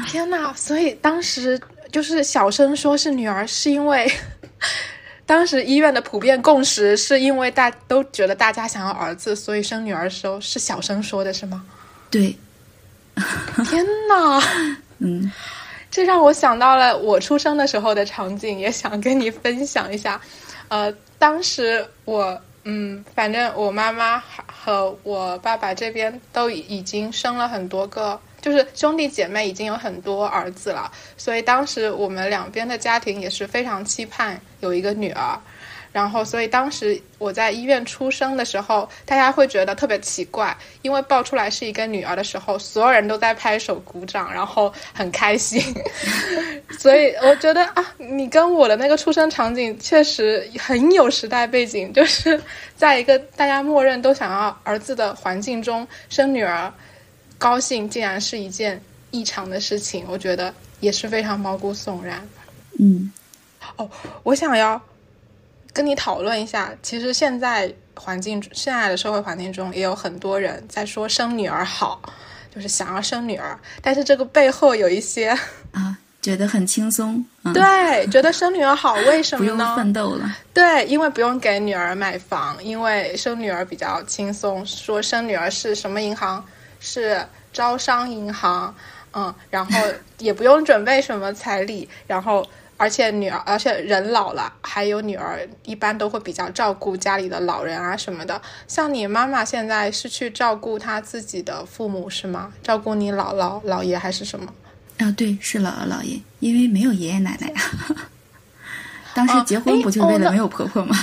[0.07, 0.51] 天哪！
[0.53, 1.59] 所以当时
[1.91, 4.11] 就是小声说是女儿，是因为
[5.25, 11.63] 当时医院的普遍共识是因为大都觉得大家想要儿子，所以生女儿的时候是小声说的，是吗？
[12.09, 12.35] 对。
[13.65, 14.43] 天哪！
[14.99, 15.31] 嗯。
[15.93, 20.19] 这让我想到了我出生的时候的场景，也想跟你分享一下。
[20.67, 35.39] 呃，当时我，嗯，反正我妈妈和我爸爸这边都已经生了很多个，就是兄弟姐妹已经有很多儿子了，所以当时我们两边的家庭也是非常期盼有一个女儿。
[35.93, 45.61] 然后，所以当时我在医院出生的时候，大家会觉得特别奇怪，因为抱出来是一个女儿的时候，所有人都在拍手鼓掌，然后很开心。
[46.79, 52.41] 所以我觉得啊，你跟我的那个出生场景确实很有时代背景，就是
[52.75, 56.73] 在一个大家默认都想要儿子的环境中生女儿，
[57.37, 62.27] 高兴竟然是一件异常的事情，我觉得也是非常毛骨悚然。
[62.79, 63.13] 嗯，
[63.75, 63.87] 哦，
[64.23, 64.81] 我想要。
[65.73, 71.99] 跟你讨论一下，其实现在环境，现在的社会环境中，也有很多人在说生女儿好，
[72.53, 75.29] 就是想要生女儿，但是这个背后有一些
[75.71, 79.51] 啊，觉得很轻松，对，觉得生女儿好，为什么呢？
[79.55, 86.45] 不用奋斗了，对，因为不用给女儿买房，因为生女儿比较轻松，说生女儿是什么银行，
[86.79, 87.19] 是
[87.51, 88.73] 招商银行，
[89.13, 89.79] 嗯，然后
[90.19, 92.45] 也不用准备什么彩礼，然后。
[92.83, 98.41] 而且女儿，而且人老了，还有女儿，一般都会比较照顾家里的老人啊什么的。
[98.67, 102.51] 像你妈妈现在是去照顾她自己的父母是吗？
[102.61, 104.53] 照顾你姥姥、姥爷还是什么？
[104.97, 107.61] 啊，对，是姥姥姥爷，因为没有爷爷奶奶呀。
[109.15, 110.93] 当时结婚不就为了没有婆婆吗？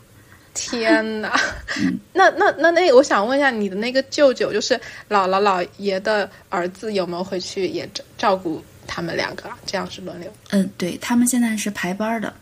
[0.52, 1.34] 天哪！
[2.12, 8.62] 那那那那，我想问一下，你的那个舅舅，就是姥姥姥爷的儿子，有没有回去也照照顾？
[8.86, 10.32] 他们两个这样是轮流。
[10.50, 12.32] 嗯，对他们现在是排班的。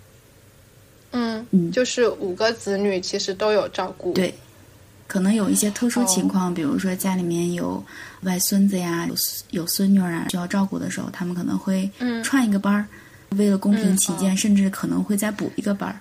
[1.12, 4.12] 嗯嗯，就是五个子女其实都有照顾。
[4.12, 4.32] 对，
[5.06, 7.84] 可能有一些特殊情况，比如说家里面有
[8.22, 9.14] 外孙子呀，有
[9.50, 11.90] 有孙女啊需要照顾的时候，他们可能会
[12.22, 12.86] 串一个班儿。
[13.36, 15.96] 为了公平起见，甚至可能会再补一个班儿。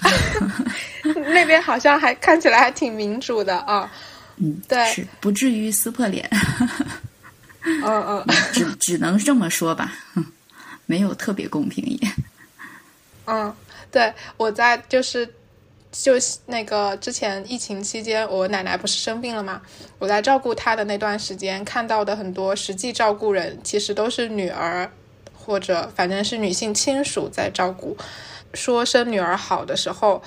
[1.32, 3.90] 那边好像还看起来还挺民主的啊。
[4.36, 6.28] 嗯，对，是不至于撕破脸。
[7.84, 9.92] 嗯嗯，只只能这么说吧，
[10.86, 12.08] 没有特别公平也。
[13.26, 13.54] 嗯，
[13.90, 15.34] 对，我在就是
[15.92, 16.12] 就
[16.46, 19.60] 那个之前疫情期间，我奶奶不是生病了吗？
[19.98, 24.90] 我在照顾她的那段时间，看到的很多实际照顾人，其实都是女儿
[25.34, 27.96] 或者反正是女性亲属在照顾。
[28.54, 30.22] 说生女儿好的时候。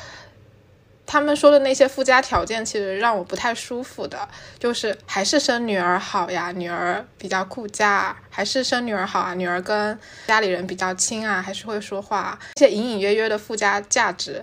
[1.12, 4.26] 他们说的那些附加条件，其实让我不太舒服的，
[4.58, 14.42] 就是还是生女儿好呀，女儿比较顾家，还是生女儿好啊，女儿跟家里人比较亲啊，还是会说话，这些隐隐约约的附加价值，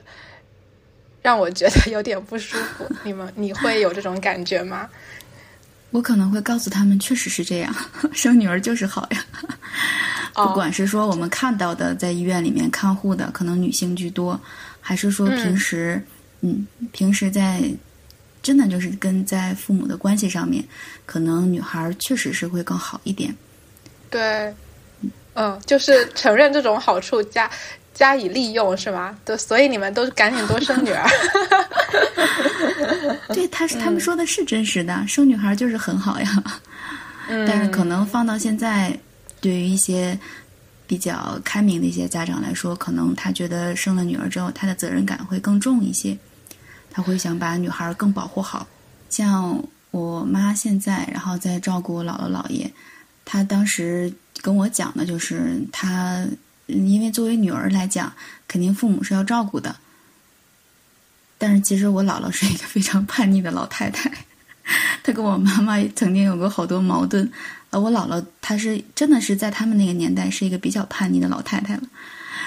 [1.22, 2.86] 让我觉得有点不舒服。
[3.02, 4.90] 你们你会有这种感觉吗？
[5.90, 7.74] 我可能会告诉他们，确实是这样，
[8.12, 9.24] 生女儿就是好呀。
[10.34, 14.38] 不管是说我们看到的在医院里面看护的可能女性居多，
[14.82, 15.94] 还是说平时。
[15.94, 16.12] 嗯，
[16.92, 17.62] 平时在
[18.42, 20.64] 真的就是跟在父母的关系上面，
[21.04, 23.34] 可能女孩确实是会更好一点。
[24.10, 24.54] 对，
[25.34, 27.50] 嗯，就是承认这种好处加
[27.92, 29.18] 加以利用是吗？
[29.24, 31.04] 对，所以你们都赶紧多生女儿。
[33.34, 36.44] 对，他是他们说的是真实的，生女孩就是很好呀。
[37.28, 38.96] 嗯，但是可能放到现在，
[39.40, 40.18] 对于一些
[40.86, 46.16] 比较开明的一些家长来说，可能他觉得生了女儿之后，他的责任感会更重一些。
[46.98, 48.66] 他会想把女孩更保护好，
[49.08, 52.68] 像我妈现在，然后在照顾我姥姥姥爷。
[53.24, 56.26] 她当时跟我讲的就是，她
[56.66, 58.12] 因为作为女儿来讲，
[58.48, 59.76] 肯定父母是要照顾的。
[61.38, 64.10] 但是其实我姥姥是一个非常叛逆的老太太，
[65.04, 67.30] 她跟我妈妈曾经有过好多矛盾。
[67.70, 71.82] 呃，我姥姥她是真的是在他们那个年代是一个比较叛逆的老太太了。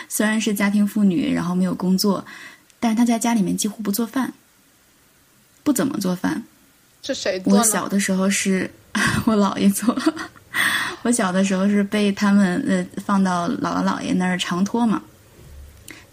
[0.10, 2.26] 虽然是家庭妇女，然后没有工作，
[2.82, 4.34] 但是她在家里面几乎不做饭。
[5.64, 6.44] 不怎么做饭，
[7.04, 7.58] 是谁做？
[7.58, 8.70] 我小的时候是
[9.26, 9.96] 我姥爷做。
[11.04, 15.02] 我小的时候是被他们呃放到姥姥姥爷那儿常托嘛。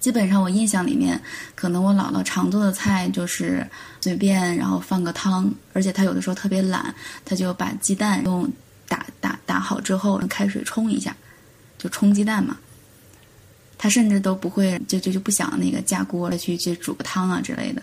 [0.01, 1.21] 基本上我印象里面，
[1.57, 3.67] 可能我姥姥常做的菜就是
[4.01, 8.49] 随便，然后放个汤，而且她有的时候特别懒，她就把鸡蛋用
[8.87, 11.15] 打打打好之后用开水冲一下，
[11.77, 12.57] 就冲鸡蛋嘛。
[13.77, 17.83] 她甚至都不会就就就不想那个架锅了去去煮个汤啊之类的。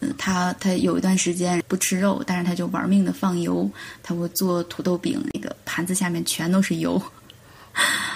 [0.00, 3.68] 嗯，他他有一段时间不吃肉，但是他就玩命的放油，
[4.02, 7.02] 他会做土豆饼，那个盘子下面全都是油。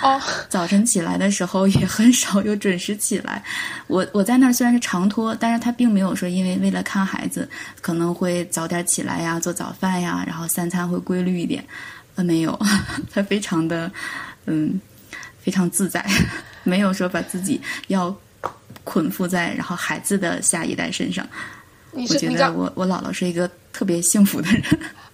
[0.02, 3.42] 哦， 早晨起来的时候也很少有准时起来。
[3.86, 7.48] 我我在那儿虽然是长托，但是他并没有说因为为了看孩子
[7.80, 11.64] 可能会早点起来呀，做早饭呀，然后三餐会规律一点。
[12.14, 12.58] 呃，没有，
[13.12, 13.90] 他非常的
[14.46, 14.80] 嗯，
[15.40, 16.04] 非常自在，
[16.62, 18.14] 没有说把自己要
[18.84, 21.26] 捆缚在然后孩子的下一代身上。
[21.92, 24.62] 你我觉得我我姥姥是一个特别幸福的人。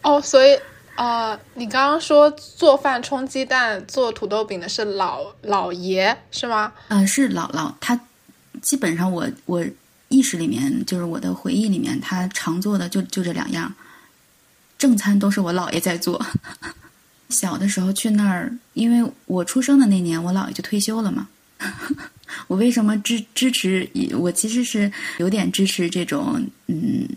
[0.03, 0.59] 哦，所以。
[0.99, 6.73] 啊，你刚刚说做饭、冲鸡蛋、做土豆饼的是老老爷是吗？
[6.89, 7.73] 嗯，是姥姥。
[7.79, 7.97] 他
[8.61, 9.65] 基本上我我
[10.09, 13.73] 意识里面就是我的回忆里面，他常做的就就这两样，
[14.77, 16.21] 正餐都是我姥爷在做。
[17.29, 21.29] 小的时候去那儿，因为我出生的那年我姥爷就退休了嘛。
[22.49, 23.89] 我为什么支支持？
[24.19, 27.09] 我其实是有点支持这种嗯。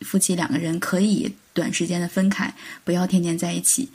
[0.00, 2.52] 夫妻两个人可以短时间的分开，
[2.84, 3.88] 不要天天在一起。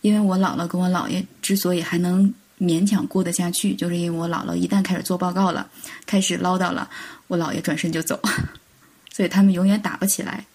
[0.00, 5.68] 因为我姥姥跟我姥爷之所以还能勉强过得下去，就是因为我姥姥一旦开始做报告了，
[6.06, 6.88] 开始唠叨了，
[7.26, 8.20] 我姥爷转身就走，
[9.12, 10.46] 所以他们永远打不起来。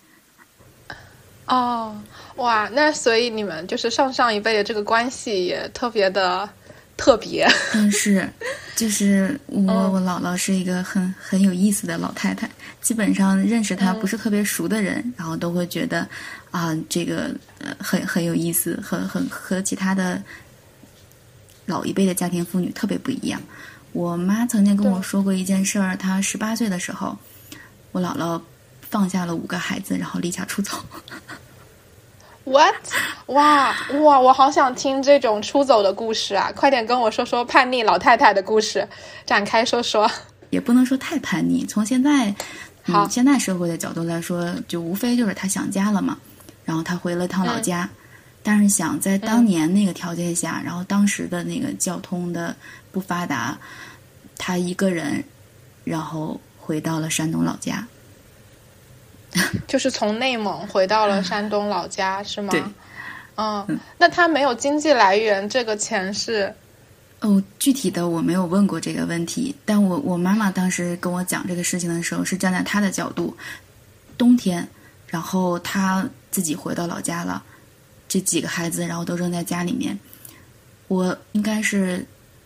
[1.47, 2.01] 哦，
[2.37, 6.49] 哇，那所以你们就是上上一辈的这个关系也特别的。
[6.97, 8.27] 特别，嗯，是，
[8.75, 12.49] 就是我我姥姥是一个很很有意思的老太太，
[12.81, 16.05] 基本上认识她不是特别熟的人，然后都会觉得
[16.49, 20.21] 啊，这个呃很很有意思，很很和其他的
[21.67, 23.39] 老一辈的家庭妇女特别不一样。
[23.93, 27.17] 我妈曾经跟我说过一件事儿，她十八岁的时候，
[27.91, 28.41] 我姥姥
[28.89, 30.71] 放下了五个孩子，然后离家出走。
[32.47, 32.75] What？
[33.25, 34.17] 哇哇！
[34.17, 36.49] 我好想听这种出走的故事啊！
[36.55, 38.87] 快点跟我说说叛逆老太太的故事，
[39.25, 40.09] 展开说说。
[40.49, 42.33] 也不能说太叛逆，从现在，
[42.85, 46.17] 嗯，现在社会的角度来说，就无非就是她想家了嘛，
[46.63, 47.89] 然后她回了趟老家。
[48.43, 52.55] 但是想在当年那个条件下，然后当时的那个交通的
[52.93, 53.57] 不发达，
[54.37, 55.21] 她一个人，
[55.83, 57.85] 然后回到了山东老家。
[59.67, 62.49] 就是从内蒙回到了山东老家，是吗？
[62.51, 62.63] 对。
[63.39, 66.51] 嗯，那他没有经济来源，这个钱是？
[67.19, 73.37] 哦，具体的我没有问过这个问题，但我我妈妈当时跟我讲这个事情的时候，是站在她的角度，
[74.17, 74.67] 冬天，
[75.07, 77.43] 然后她自己回到老家了，
[78.07, 79.99] 这几个孩子然后都扔在家里面，
[80.87, 82.03] 我应该是，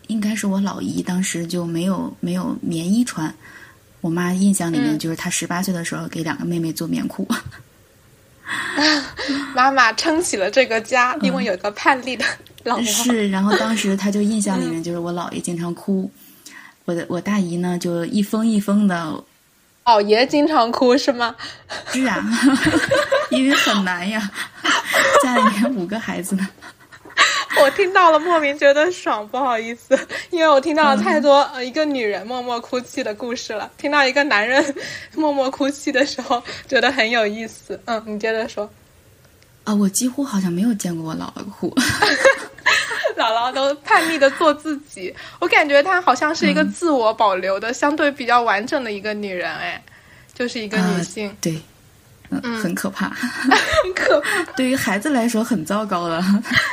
[0.07, 3.33] 应该是我老姨当时就没有没有棉衣穿。
[4.01, 7.27] 我妈印象里面就是她十八岁的时候给两个妹妹做棉裤，
[9.55, 12.25] 妈妈撑起了这个家，因为有个叛逆的
[12.63, 12.85] 老婆。
[12.85, 16.11] 是，然后当时她就印象里面就是我姥爷经常哭，
[16.85, 19.23] 我的我大姨呢就一封一封的。
[19.85, 21.35] 姥爷经常哭是吗？
[21.91, 22.23] 是啊，
[23.31, 24.31] 因为很难呀，
[25.23, 26.47] 家里面五个孩子呢。
[27.61, 29.97] 我听到了，莫名觉得爽，不好意思，
[30.29, 33.69] 因为我听到了太多呃一个女人默默哭泣的故事了。
[33.77, 34.63] 听到一个男人
[35.15, 37.79] 默默哭泣的时候，觉得很有意思。
[37.85, 38.69] 嗯，你接着说。
[39.63, 41.71] 啊，我几乎好像没有见过我姥姥哭，
[43.15, 45.13] 姥姥都叛逆的做自己。
[45.39, 49.79] 我感觉她好像是一个自我保留的、相对比较完整的一个女人，哎，
[50.33, 51.35] 就是一个女性。
[51.39, 51.61] 对。
[52.43, 54.43] 嗯，很可怕， 很可怕。
[54.55, 56.23] 对于孩子来说很糟糕了，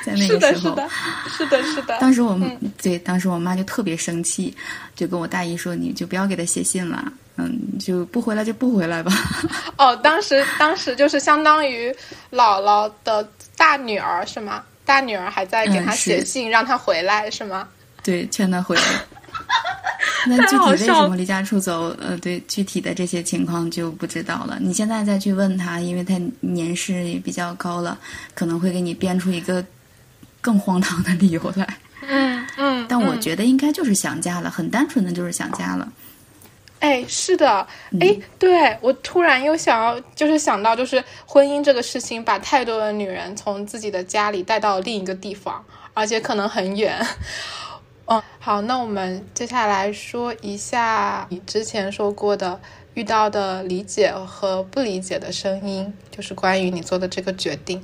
[0.05, 0.89] 在那个时候，是的，
[1.37, 1.99] 是的，是的。
[2.01, 4.57] 当时我们对，当时我妈就特别生气，
[4.95, 9.13] 就跟我大姨说：“你就不要给他写信了，嗯，就不回来就不回来吧。
[9.77, 11.91] ”哦，当时当时就是相当于
[12.31, 14.63] 姥姥的大女儿是吗？
[14.85, 17.69] 大女儿还在给他写信，让他回来是吗？
[18.03, 18.83] 对，劝他回来。
[20.27, 21.95] 那具体为什么离家出走？
[21.99, 24.59] 呃，对，具体的这些情况就不知道了。
[24.61, 27.99] 你现在再去问他，因为他年事也比较高了，
[28.35, 29.65] 可能会给你编出一个
[30.41, 31.67] 更荒唐的理由来。
[32.03, 32.87] 嗯嗯。
[32.89, 35.91] 但我觉得应该就是想家了，很单纯的就是想家了。
[36.81, 37.67] 哎，是的。
[38.01, 45.65] 哎，对我突然又想要，就是想到，就是婚姻这个事情，把太多的女人从自己的家里带到另一个地方，
[45.95, 47.05] 而且可能很远。
[48.09, 52.59] 哦，好，那我们接下来说一下你之前说过的
[52.95, 57.83] 遇到的理解和不理解的声音，就是关于你做的这个决定。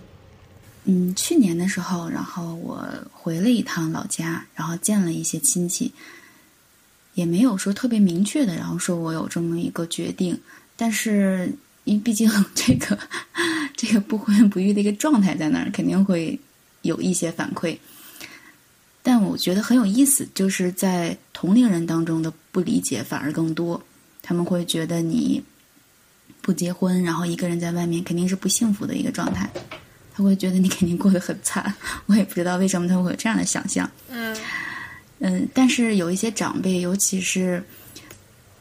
[0.85, 5.93] 嗯，去年的时候，然后我回了一趟老家，然后见了一些亲戚，
[7.12, 10.41] 也没有说特别明确的，然后说我有这么一个决定，
[10.75, 11.53] 但是
[11.85, 12.99] 因为毕竟这个
[13.77, 16.41] 这个不婚不育的一个状态在那儿，肯定会
[16.81, 17.77] 有一些反馈。
[19.14, 23.80] 但但我觉得很有意思，就是在同龄人当中的不理解反而更多，
[24.20, 25.40] 他们会觉得你
[26.42, 29.48] 不结婚，然后一个人在外面肯定是不幸福的一个状态，
[30.12, 31.72] 他会觉得你肯定过得很惨。
[32.06, 33.88] 我也不知道为什么他会有这样的想象。
[34.10, 34.36] 嗯
[35.20, 37.62] 嗯，但是有一些长辈，尤其是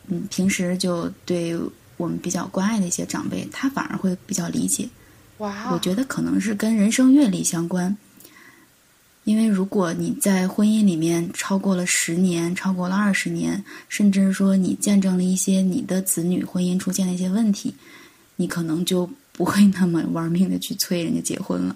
[0.10, 1.58] 嗯平时就对
[1.98, 4.88] 我们比较关爱的一些长辈，他反而会比较理解。
[5.40, 7.98] 哇，我觉得可能是跟人生阅历相关。
[9.26, 17.74] 因为如果你在婚姻里面超过了十年，超过了二十年，甚至说你见证了一些你的子女婚姻出现的一些问题，
[18.36, 21.74] 你可能就不会那么玩命的去催人家结婚了。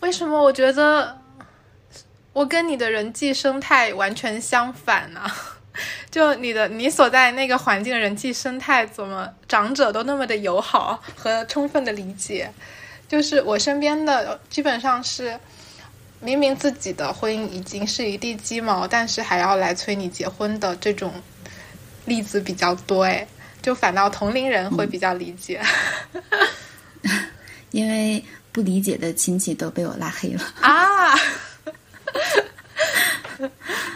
[0.00, 1.18] 为什么我觉得
[2.32, 5.20] 我跟你的人际生态完全相反呢？
[6.10, 12.50] 就你的你所在那个环境的人际生态，怎么长者都那么的友好和充分的理解？
[13.06, 15.38] 就是我身边的基本上是。
[16.20, 21.12] 明明自己的婚姻已经是一地鸡毛，但是还要来催你结婚的这种
[22.06, 23.26] 例子比较多哎，
[23.60, 25.60] 就反倒同龄人会比较理解，
[27.72, 31.14] 因为不理解的亲戚都被我拉黑了 啊！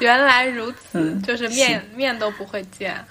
[0.01, 3.03] 原来如此，就是面面都不会见。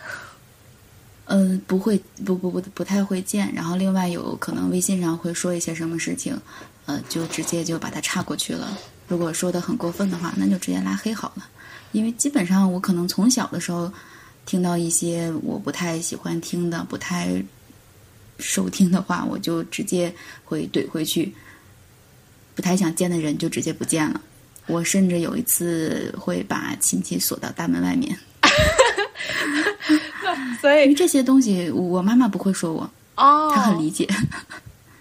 [1.25, 3.51] 嗯，不会，不不不不太会见。
[3.53, 6.39] 然后另外有可能微信上会说一些什么事情，
[6.85, 8.77] 呃，就直接就把它岔过去了。
[9.07, 11.47] 如果说的很过分的话，那就直接拉黑好了。
[11.93, 13.91] 因为基本上我可能从小的时候
[14.45, 17.41] 听到一些我不太喜欢听的、不太
[18.39, 21.33] 收听的话，我就直接会怼回去。
[22.53, 24.19] 不太想见的人就直接不见了。
[24.65, 28.17] 我甚至有一次会把亲戚锁到大门外面。
[30.59, 34.05] 所以这些东西我妈妈不会说我哦，她很理解。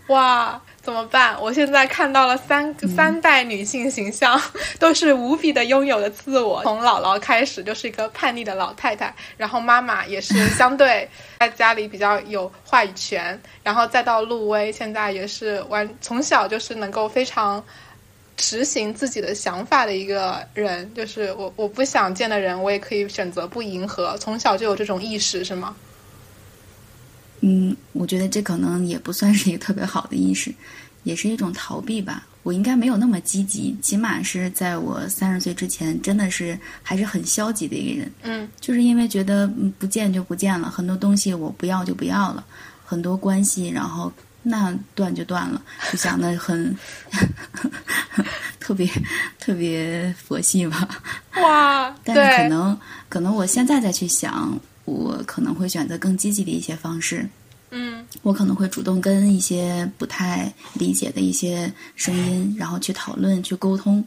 [0.09, 0.61] 哇。
[0.87, 1.37] 怎么办？
[1.43, 4.41] 我现在看到了三三代女性形象，
[4.79, 6.63] 都是无比的拥有的自我。
[6.63, 11.09] 从姥姥开始就是一个叛逆的老太太，然后妈妈也是相对
[11.41, 17.61] 在家里比较有话语权，然后再到陆威，现在也是完从小就是能够非常
[18.37, 20.89] 执行自己的想法的一个人。
[20.95, 24.17] 就是我我不想见的人，我也可以选择不迎合。
[24.19, 25.75] 从小就有这种意识，是吗？
[27.41, 30.53] 嗯，我觉得这可能也不算是一个特别好的意识，
[31.05, 32.27] 也是一种逃避吧。
[32.43, 38.13] 我应该没有那么积极，起码是在我三十岁之前，真的是还是很消极的一个人。
[38.23, 42.45] 嗯，就是因为觉得不见就不见了，很多东西我不要就不要了，
[42.85, 44.13] 很多关系，然后
[44.43, 45.61] 那断就断了，
[45.91, 46.75] 就想的很
[48.61, 48.89] 特别
[49.41, 50.89] 特别佛系吧。
[51.43, 52.79] 哇， 但是可能
[53.09, 54.59] 可能我现在再去想。
[54.87, 57.29] 我可能会选择更积极的一些方式，
[57.71, 64.03] 嗯，我可能会主动跟一些不太理解的一些声音，然后去讨论、去沟通。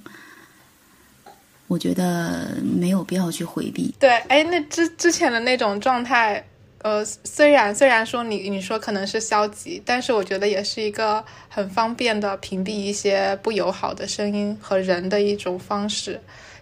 [1.68, 3.94] 我觉得没有必要去回避。
[4.00, 6.42] 对，哎，那之之前的那种状态，
[6.82, 16.20] 呃，虽然虽然说你你说可能是消极，但是我觉得也是一个很方便的屏蔽一些不友好的声音和人的一种方式。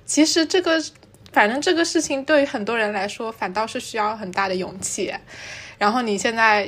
[0.07, 0.83] 其实这个。
[1.37, 5.13] 反正这个事情对于很多人来说，反倒是需要很大的勇气。
[5.77, 6.67] 然后你现在，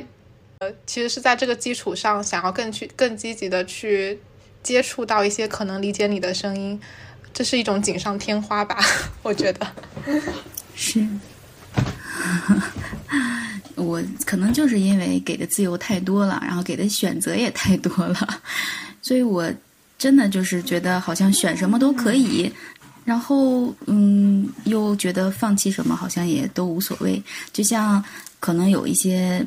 [0.60, 4.16] 呃，其实是在这个基础上，想要更去更积极的去
[4.62, 6.80] 接触到一些可能理解你的声音，
[7.34, 8.78] 这是一种锦上添花吧？
[9.24, 9.66] 我觉得
[10.76, 11.04] 是。
[13.74, 18.40] 我可能就是因为给的自由太多了，然后给的选择也太多了，
[19.02, 19.52] 所以我
[19.98, 22.52] 真的就是觉得好像选什么都可以。
[23.04, 27.22] 然后，嗯，又觉得放弃什么好像也都无所谓。
[27.52, 28.02] 就像
[28.38, 29.44] 可能有一些，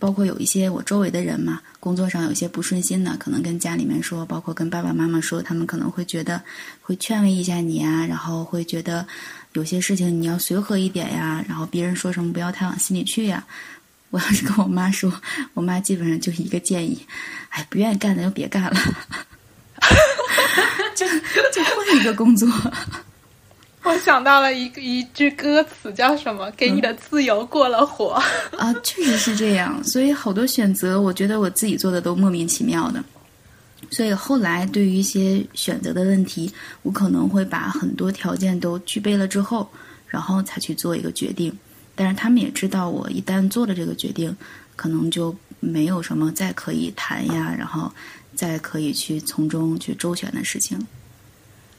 [0.00, 6.40] 包括有一些我周围的人嘛，工作上有些不顺心的，可能跟家里面说，包括跟爸爸妈妈说，他们可能会觉得
[6.82, 9.06] 会劝慰一下你啊，然后会觉得
[9.52, 13.44] 有些事情你要随和一点呀，然后别人说什么不要太往心里去呀。
[14.10, 15.12] 我要是跟我妈说，
[15.54, 17.04] 我妈基本上就一个建议：
[17.48, 18.76] 哎，不愿意干的就别干了。
[20.94, 21.06] 就
[21.52, 22.48] 就换一个工作。
[23.84, 26.50] 我想到了一个一句歌词，叫什么？
[26.52, 28.18] 给你的自由过了火
[28.56, 28.74] 啊！
[28.82, 33.04] 确实是这样，所以好多选择，我觉得我自己做的都莫名其妙的。
[33.90, 39.68] 所以后来对于一些选择的问题，我可能会把很多条件都具备了之后，
[40.08, 41.54] 然后才去做一个决定。
[41.94, 44.34] 但是他们也知道，我一旦做了这个决定，
[44.76, 47.92] 可能就没有什么再可以谈呀，然后。
[48.36, 50.78] 再可以去从中去周旋的事情，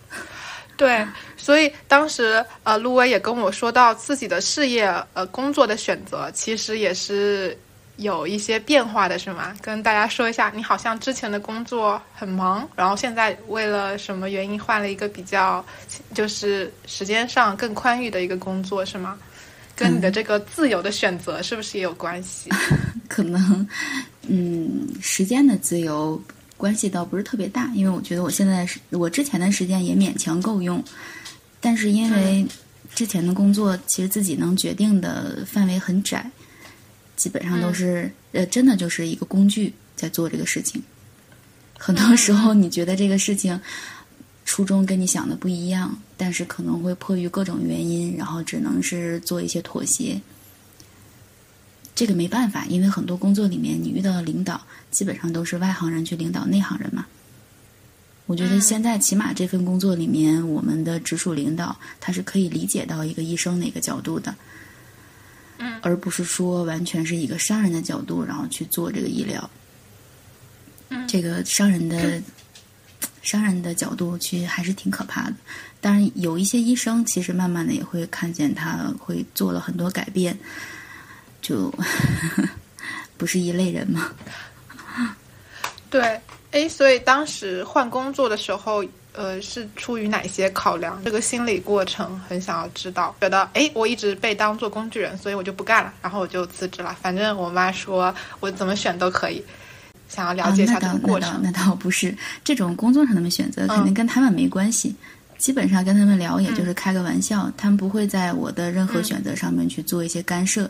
[0.78, 1.06] 对，
[1.38, 7.58] 所以当时呃，陆威也跟我说到自己的事业呃工作的选择，其实也是
[7.98, 9.56] 有一些变化的是吗？
[9.62, 15.66] 跟大家说一下，你好像之前的工作很忙，然后现在为了什么原因换了一个比较，
[16.14, 19.18] 就是时间上更宽裕的一个工作是吗？
[19.78, 22.50] 跟你的这个自由的选择是不是也有关系？
[23.08, 23.68] 可能，
[24.28, 26.22] 嗯，时间的自由
[26.58, 30.84] 关系倒不是特别大，因为我觉得我现在是我之前的时间也勉强够用，
[31.60, 32.46] 但是因为
[32.94, 36.30] 之前的工作其实自己能决定的范围很窄。
[37.16, 40.84] 基本上都是，呃，真的就是一个工具在做这个事情。
[41.78, 43.58] 很多时候，你觉得这个事情
[44.44, 50.20] 初衷跟你想的不一样，但是可能会迫于各种原因，然后只能是做一些妥协。
[51.96, 57.06] 这个没办法，因为很多工作里面你遇到的领导基本上都是外行人去领导内行人嘛。
[58.26, 64.36] 我觉得现在起码这份工作里面，我们的直属领导他是可以理解到一个医生哪个角度的。
[65.58, 69.50] 嗯，而不是说完全是一个商人的角度，然后去做这个医疗。
[70.90, 72.22] 嗯，这个商人的
[73.22, 75.36] 商人的角度去还是挺可怕的。
[75.80, 80.38] 当然，有一些医生其实慢慢的也会看见他会做了很多改变，
[81.48, 81.72] 就
[83.18, 84.12] 不是一类人嘛。
[85.90, 86.20] 对，
[86.52, 88.84] 哎，所以当时换工作的时候。
[89.18, 91.02] 呃，是出于哪些考量？
[91.06, 93.16] 这个心理过程很想要知道。
[93.22, 96.94] 觉得哎，我一直被当做工具人，所以我就不干了，然后我就辞职了。
[97.02, 99.42] 反正我妈说我怎么选都可以。
[100.10, 101.40] 想要了解一下这个过程。
[101.42, 104.94] 那倒不是，这种工作上的选择肯定跟他们没关系。
[105.38, 110.70] 基本上跟他们聊，也就是开个玩笑，他们不会在我的任何选择上面去做一些干涉。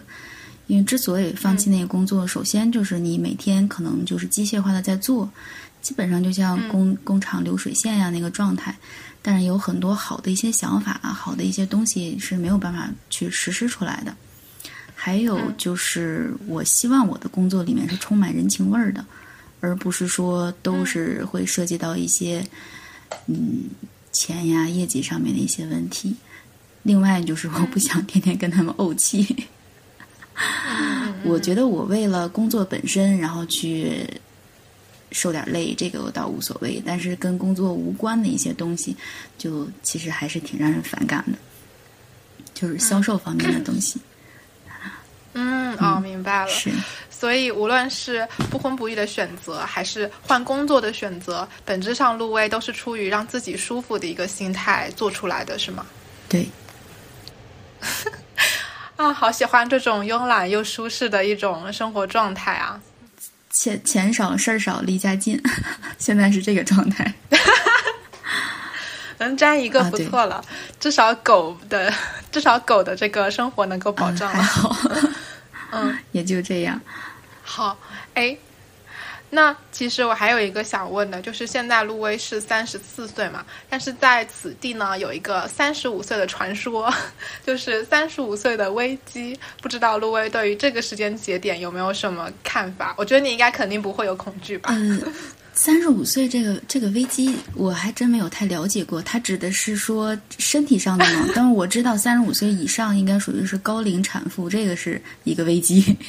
[0.67, 5.29] 因为之所以放弃那个工作，首先就是你每天可能就是机械化的在做。
[5.81, 8.75] 基本上就像工工厂流水线呀那个状态，
[9.21, 14.11] 但是有很多好的一些想法啊，好的一些东西是没有办法去实施出来的。
[14.95, 19.05] 还有就是，我希望我的工作里面是充满人情味儿的，
[19.59, 22.43] 而不是说都是会涉及到一些
[23.27, 23.65] 嗯
[24.11, 26.15] 钱呀、业绩上面的一些问题。
[26.81, 29.45] 另外就是，我不想天天跟他们怄气。
[31.23, 34.07] 我觉得我为了工作本身，然后去。
[35.11, 36.83] 受点累，这个我倒无所谓。
[36.85, 38.93] 但是跟工作无关的一些东西，
[39.37, 41.37] 就其实还是挺让人反感的，
[42.53, 43.97] 就是销售方面的东西。
[45.31, 46.49] 嗯，哦，明白了。
[46.49, 46.69] 是，
[47.09, 55.85] 所以无论是不婚不育的选择，还是换工作的选择，本质上陆威都是出于让自己舒服的一个心态做出来的，是吗？
[56.27, 56.45] 对。
[58.97, 62.79] 啊，好喜欢这种慵懒又舒适的一种生活状态啊！
[63.49, 65.41] 钱钱少事儿少离家近，
[65.97, 67.13] 现在是这个状态，
[69.19, 70.43] 能沾一个不错了，
[70.79, 71.93] 至少狗的
[72.31, 74.75] 至少狗的这个生活能够保障还好，
[75.71, 76.79] 嗯，也就这样。
[77.43, 77.77] 好，
[78.15, 78.37] 哎。
[79.35, 86.91] 那其实我还有一个想问的，就是现在陆威是三十四岁嘛，但是在此地呢有一个三十五岁的传说，
[87.45, 89.37] 就是三十五岁的危机。
[89.61, 92.95] 不知道陆威对于这个时间节点有没有什么看法？
[92.97, 94.69] 我觉得你应该肯定不会有恐惧吧？
[94.71, 95.03] 嗯，
[95.51, 101.27] 三十五岁这个这个危机我还真没有太了解过，它指的是说身体上的吗？
[101.35, 105.93] 但是我知道三十五岁以上应该属于是高龄产妇，这个是一个危机。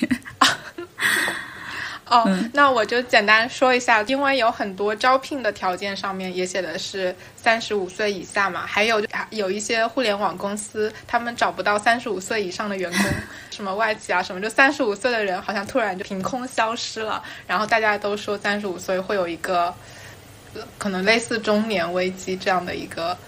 [2.09, 13.01] 哦，那我就简单说一下，因为有很多招聘的条件上面也写的是三十五岁以下嘛，还有有一些互联网公司，他们找不到三十五岁以上的员工，
[13.51, 19.75] 什么外企啊什么，就三十五岁的人好像突然就凭空消失了，然后大家都说三十五岁会有一个
[20.79, 23.19] 可能类似中年危机这样的一个。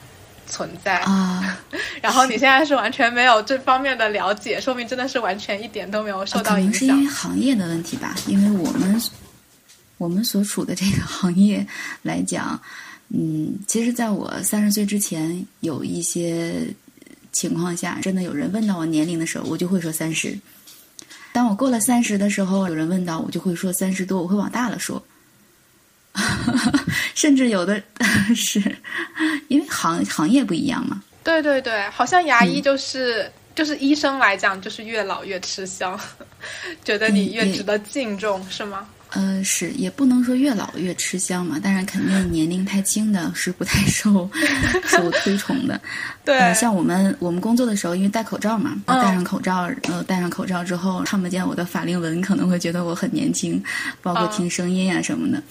[0.48, 1.58] 存在啊，
[2.02, 6.80] 然后你现在是完全没有这方面的了解，说明真的是完全一点都没有受到影响。
[6.80, 9.00] 可能是因为行业的问题吧，因为我们
[9.98, 11.66] 我们所处的这个行业
[12.02, 12.60] 来讲，
[13.08, 16.66] 嗯，其实在我三十岁之前，有一些
[17.32, 20.30] 情况下，真的有人问到我年龄的时候，我就会说三十；
[21.32, 25.02] 当我过了三十的时候，有人问到我，就会说三十多，我会往大了说。
[27.14, 27.80] 甚至有的
[28.34, 28.60] 是
[29.48, 31.02] 因为行行业不一样嘛。
[31.24, 35.98] 对对对，好像牙医就是就是医生来讲，就是越老越吃香，
[36.84, 38.86] 觉得你越值得敬重，是吗？
[39.12, 44.30] 呃，是，也不能说越老越吃香嘛，但是肯定年龄太轻的是不太受
[44.84, 45.80] 受推崇的。
[46.26, 53.62] 对，像我们我们工作的时候，因为戴口罩嘛，戴上口罩，呃，戴上口罩之后看不见我的法令纹，可能会觉得我很年轻，
[54.02, 55.42] 包括听声音啊什么的。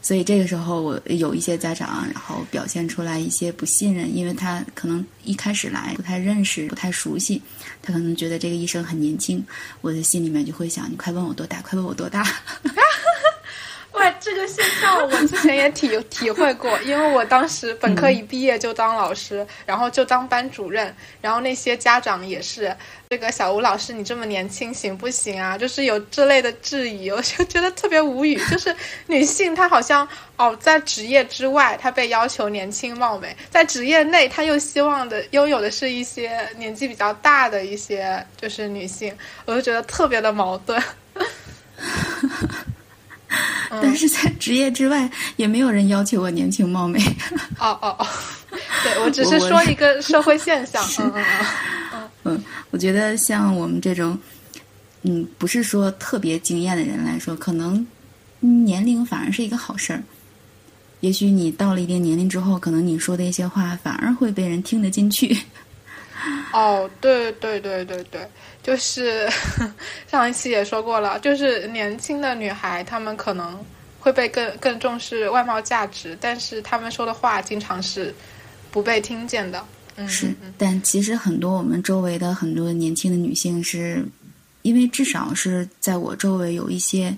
[0.00, 7.42] 所以这个时候，我有一些家长，然后表现出来一些不信任，因为他可能一开始来不太认识、不太熟悉，
[7.82, 9.44] 他可能觉得这个医生很年轻，
[9.80, 12.24] 我的心里面就会想：你快问我多大，快问我多大。
[13.98, 22.74] 哇，这个现象我之前也体体会过，因为我当时本科一毕业就当老师，然后就当班主任，然后那些家长也是，
[23.10, 25.58] 这个小吴老师你这么年轻行不行啊？
[25.58, 28.36] 就是有这类的质疑，我就觉得特别无语。
[28.48, 28.74] 就是
[29.08, 39.12] 女性她好像哦，在职业之外她被要求年轻貌美，在职业内她又希望的拥有的是一些年纪比较大的一些就是女性，
[39.44, 40.80] 我就觉得特别的矛盾。
[43.70, 46.98] 但是在职业之外，也没有人要求我年轻貌美。
[47.58, 48.06] 哦哦哦，
[48.82, 50.82] 对我只是说一个社会现象。
[50.98, 51.24] 嗯嗯
[51.94, 52.10] 嗯。
[52.24, 54.18] 嗯，我觉得像我们这种，
[55.02, 57.86] 嗯，不是说特别惊艳的人来说，可能
[58.40, 60.02] 年龄反而是一个好事儿。
[61.00, 65.36] 也许你到了一定年龄之后，可能你说的一些话反而会被人听得进去。
[66.52, 68.28] 哦，对对对对对。
[68.62, 69.26] 就是
[70.10, 73.58] 上一期也说过了，就是年轻的女孩，她们可能
[73.98, 78.14] 会被更更重视外貌价值，但是她们说的话经常是
[78.70, 79.64] 不被听见的。
[80.06, 84.04] 是，但其实很多我们周围的很多年轻的女性，是
[84.62, 87.16] 因为至少是在我周围有一些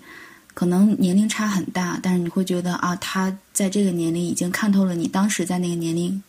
[0.55, 6.23] 可能年龄差很大，但是你会觉得啊，她在这个年龄已经看透了你当时在那个年龄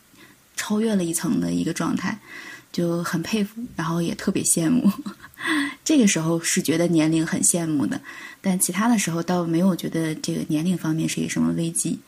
[0.55, 2.17] 超越了一层的一个状态。
[2.71, 4.91] 就很佩服，然后也特别羡慕。
[5.83, 7.99] 这个时候是觉得年龄很羡慕的，
[8.39, 11.99] 但其他的时候倒没有觉得这个年龄方面是一个什么危机。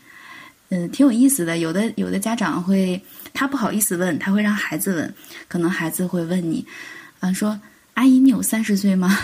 [0.70, 1.58] 嗯，挺有意思的。
[1.58, 3.02] 有的有的家长会，
[3.34, 5.14] 他不好意思问，他会让孩子问。
[5.48, 6.66] 可能孩子会问你，
[7.20, 7.60] 啊，说
[7.96, 9.16] 阿姨，你有三十岁吗？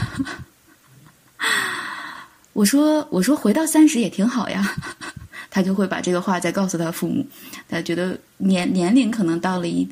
[2.53, 4.75] 我说我说回到三十也挺好呀。
[5.49, 7.25] 他就会把这个话再告诉他父母。
[7.67, 9.87] 他觉得年年龄可能到了一。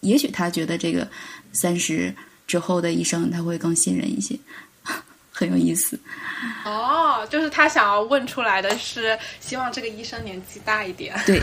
[0.00, 1.08] 也许他觉得这个
[1.52, 2.14] 三十
[2.46, 4.38] 之后的医生他会更信任一些，
[5.30, 5.98] 很有意思。
[6.64, 11.14] 哦，就是他想要问出来的是，希望这个医生年纪大一点。
[11.26, 11.42] 对，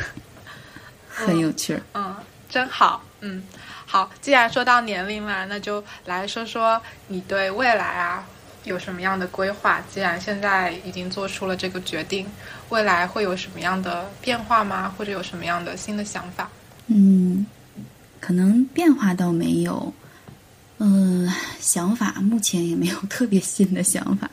[1.08, 1.82] 很有趣儿。
[1.94, 2.16] 嗯，
[2.50, 3.04] 真好。
[3.22, 3.44] 嗯，
[3.86, 4.10] 好。
[4.22, 8.26] 既然说到年龄了，那就来说说你对未来啊
[8.64, 9.82] 有什么样的规划？
[9.92, 12.28] 既然现在已经做出了这个决定，
[12.70, 14.94] 未来会有什么样的变化吗？
[14.98, 16.50] 或者有什么样的新的想法？
[16.88, 17.46] 嗯。
[18.28, 19.94] 可能变化倒没有，
[20.80, 24.30] 嗯，想法目前也没有特别新的想法。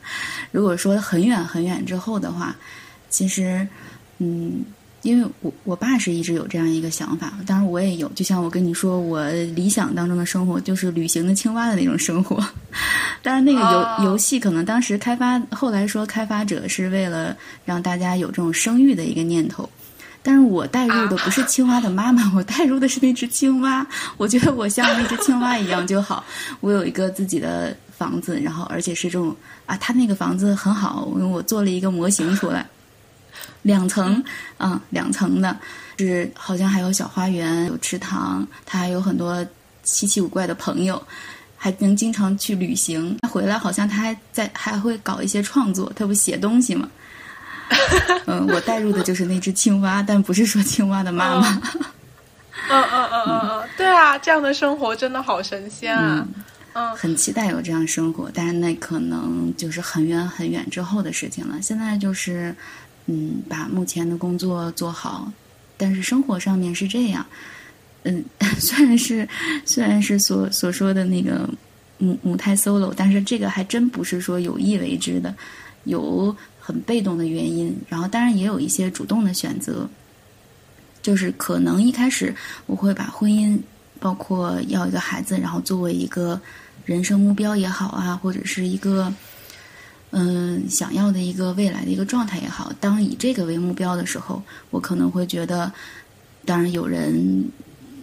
[0.51, 2.53] 如果说很远很远之后的话，
[3.09, 3.65] 其实，
[4.17, 4.65] 嗯，
[5.03, 8.09] 因为我我爸是一直有这样一个想法，当然我也有。
[8.09, 12.35] 就像我跟你说，我理想当中的生活就是旅行的青蛙的那种生活。
[13.23, 13.61] 当然，那个
[14.01, 17.33] 游游戏可能当时开发，后来说开发者是为了
[17.63, 19.69] 让大家有这种生育的一个念头。
[20.27, 23.85] 但是我带入的不是青蛙的妈妈， 我带入的是那只青蛙。
[24.17, 26.25] 我觉得我像那只青蛙一样就好。
[26.61, 29.35] 我有一个自己的房子，然后而且是这种
[29.67, 32.65] 啊，他那个房子很好，因为我做了一个模型出来，
[33.61, 34.23] 两层，
[34.57, 35.55] 嗯，两层的，
[35.99, 39.45] 是好像还有小花园，有池塘，他还有很多
[39.83, 40.99] 稀奇古怪的朋友，
[41.55, 43.15] 还能经常去旅行。
[43.21, 46.89] 他回来好像他还在还会搞一些创作，他不写东西嘛。
[48.27, 51.61] 嗯，我带入的就是那只青蛙，但不是说青蛙的妈妈。
[52.67, 56.27] 嗯嗯嗯嗯嗯，对啊，这样的生活真的好神仙啊！
[56.73, 61.61] 嗯，很期待有这样生活，但是那可能就是很远很远之后的事情了。
[61.61, 62.55] 现在就是，
[63.05, 65.31] 嗯，把目前的工作做好，
[65.77, 67.25] 但是生活上面是这样。
[68.03, 68.23] 嗯，
[68.57, 69.27] 虽然是
[69.63, 71.47] 虽然是所所说的那个
[71.99, 75.35] 母母胎 solo，但是这个还真不是说有意为之的，
[75.83, 76.35] 有。
[76.65, 79.87] 很被动的原因，然后当然也有一些主动的选择，
[81.03, 82.33] 就是可能一开始
[82.65, 83.55] 我会把婚姻，
[83.99, 86.41] 包括要一个孩子，然后作为一个
[86.83, 89.13] 人生目标也好啊，或者是一个
[90.09, 94.41] 嗯想要的一个未来的一个状态也好，当以这个为目标的时候，
[94.71, 95.71] 我可能会觉得，
[96.45, 97.47] 当然有人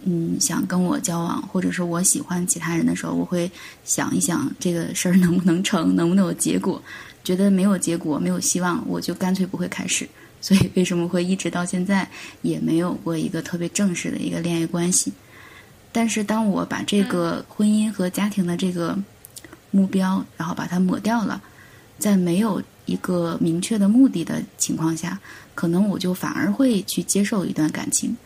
[0.05, 3.51] 嗯想跟我交往，或者是我喜欢其他人的时候，我会
[3.83, 6.81] 想一想这个事儿能不能成，能不能有结果。
[7.23, 10.07] 觉得没有结果，没有希望，我就干脆不会开始。
[10.41, 12.05] 所以为什么会一直到现在
[12.41, 15.13] 也没有过一个特别正式的一个恋爱关系？
[15.93, 18.97] 但是当我把这个婚姻和家庭的这个
[19.71, 21.41] 目标，然后把它抹掉了，
[21.97, 25.17] 在没有一个明确的目的的情况下，
[25.55, 28.17] 可能我就反而会去接受一段感情。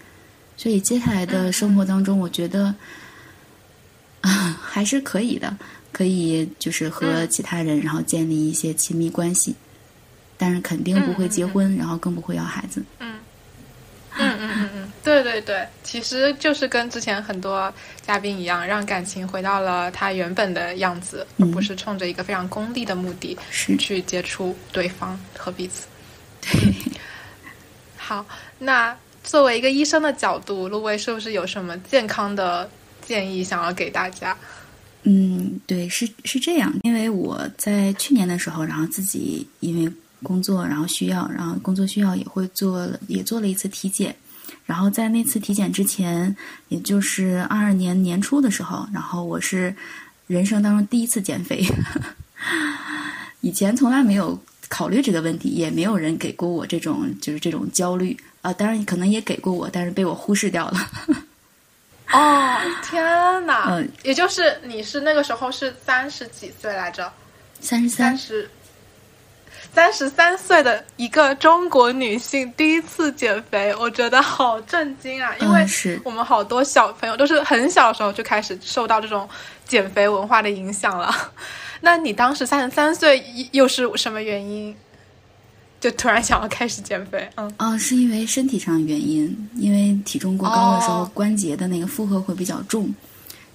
[0.56, 2.74] 所以接下来的生活当中，我觉得
[4.22, 5.56] 还是可以的。
[5.98, 9.56] 可以就是和其他人，然后建立一些亲密关系。
[10.38, 12.84] 但是肯定不会结婚，然后更不会要孩子。
[13.00, 13.16] 嗯
[14.20, 17.74] 嗯嗯嗯嗯，对对对，其实就是跟之前很多
[18.06, 23.36] 嘉宾一样，让感情回到了它原本的样子，而不是冲着一个非常功利的目的
[23.80, 25.88] 去接触对方和彼此。
[26.42, 26.52] 对，
[27.98, 28.24] 好，
[28.60, 32.70] 那作为一个医生的角度，陆威是不是有什么健康的
[33.04, 34.38] 建议想要给大家？
[35.04, 39.92] 嗯，对，是是这样，因为我在去年的时候，然后自己因为
[40.22, 44.16] 工作，然后需要，然后工作需要也会做，也做了一次体检。
[44.66, 46.36] 然后在那次体检之前，
[46.68, 49.74] 也就是二二年年初的时候，然后我是
[50.26, 51.66] 人生当中第一次减肥，
[53.40, 54.38] 以前从来没有
[54.68, 60.80] 考虑这个问题，也没有人给过我这种就是这种焦虑啊，当然可能也给过我，但是被我忽视掉了。
[62.12, 63.66] 哦，天哪！
[63.70, 67.12] 嗯，也就是你是那个时候是三十几岁来着？
[67.60, 68.50] 三十三十，
[69.74, 75.36] 三十三岁的一个中国女性第一次减肥，我觉得好震惊啊！
[75.42, 75.66] 因为
[76.04, 79.28] 我们好多小朋友都是很小时候就开始受到这种
[79.66, 81.14] 减肥文化的影响了。
[81.82, 84.76] 那你当时三十三岁又是什么原因？
[85.80, 92.94] 就突然想要开始减肥，嗯，哦，是因为身体上原因，因为体重过高的时候，关节的那个负荷会比较重，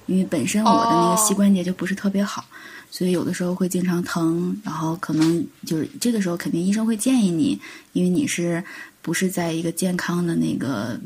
[0.06, 2.44] 因为本身我的那个膝关节就不是特别好，
[2.92, 7.60] 所以有的时候会经常疼，然后可能就是这个时候肯定医生会建议你，
[7.92, 8.62] 因为你是
[9.00, 11.00] 不是在一个健康的那个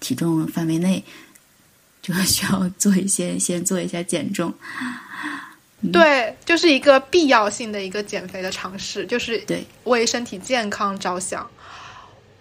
[0.00, 1.04] 体重范围内，
[2.00, 4.54] 就需要做一些先做一下减重。
[5.92, 11.48] 对，就是一个必要性的一个减肥的尝试，就是对为身体健康着想。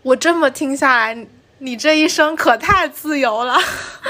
[0.01, 1.27] 我这么听下来，
[1.59, 3.57] 你这一生可太自由了。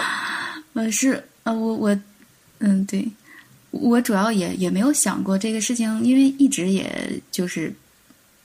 [0.74, 2.00] 呃，是呃，我我
[2.60, 3.08] 嗯，对
[3.72, 7.74] 我主要也也没有想过这个事情，因为一直也就是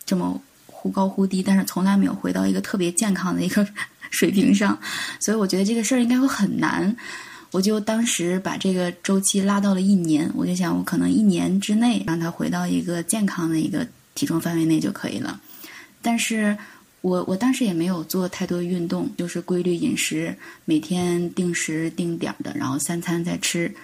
[0.05, 3.66] 这么忽高忽低，但是从来没有回到一个特别健康的一个
[4.11, 4.78] 水平上，
[5.18, 6.95] 所以我觉得这个事儿应该会很难。
[7.51, 15.40] 我就当时把这个周期拉到了一年，我就想我可能一年之内让他回到一个健康的一个体重范围内就可以了。
[16.03, 16.57] 但是
[17.01, 23.74] 我我当时也没有做太多运动，就是规律饮食，每天定时定点的，然后三餐在吃，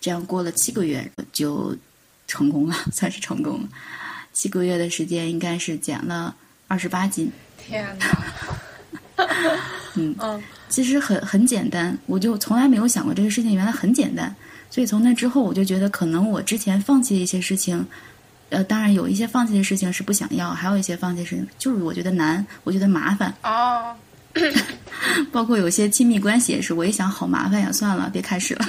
[0.00, 1.76] 这样过了七个月就
[2.26, 3.68] 成功了， 算是成功了。
[4.32, 6.34] 七个月的时间应该是减了
[6.66, 7.30] 二十八斤。
[7.56, 8.63] 天哪！
[9.96, 10.42] 嗯嗯。
[10.68, 14.34] 其实很很简单，我就从来没有想过这个事情原来很简单，
[14.68, 17.86] 所以从那之后我就觉得可能我之前放弃的一些事情，
[18.50, 23.94] 呃，当然有一些放弃的事情是不想要，还有一些放弃的事情就是我觉得难，我觉得麻烦哦，
[25.30, 28.66] 包括有些亲密关系也是，我一想好麻烦呀，算了，别开始了，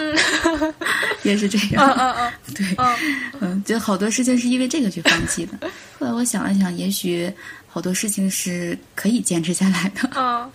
[1.24, 2.78] 也是这样，嗯嗯嗯，对，
[3.40, 5.58] 嗯，就好多事情是因为这个去放弃的。
[5.98, 7.34] 后来我想了想，也许
[7.76, 10.50] 好多事情是可以坚持下来的，嗯，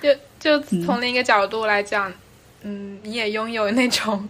[0.00, 0.14] 就。
[0.38, 2.12] 就从另一个角度来讲，
[2.62, 4.28] 嗯，你也拥有那种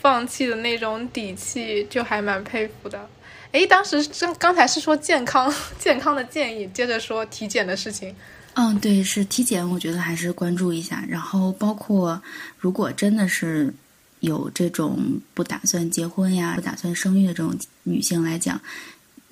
[0.00, 3.08] 放弃的那种底气，就还蛮佩服的。
[3.52, 8.14] 哎，当时刚刚才是说健康 健康的建议，接着说体检的事情。
[8.52, 11.04] 嗯，对，是体检，我觉得还是关注一下。
[11.08, 12.22] 然后包括
[12.58, 13.72] 如果真的是
[14.20, 14.98] 有这种
[15.32, 18.60] 不打算结婚呀、不打算生育的这种女性来讲，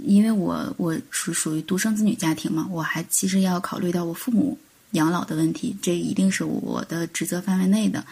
[0.06, 4.58] 因为我我是属于独生子女家庭嘛，我还其实要考虑到我父母。
[4.92, 8.06] 养老的问题，这一定是我的职责范围内的，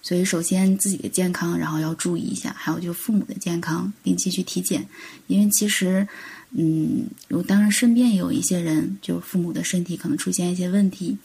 [0.00, 4.88] 所以首先自己的健康，然后要注意一下，还有就父母的健康，定期去体检，
[5.26, 6.08] 因为其实，
[6.52, 11.18] 嗯，我当然身边也有一些人，就父母的身体可能出现一些问题，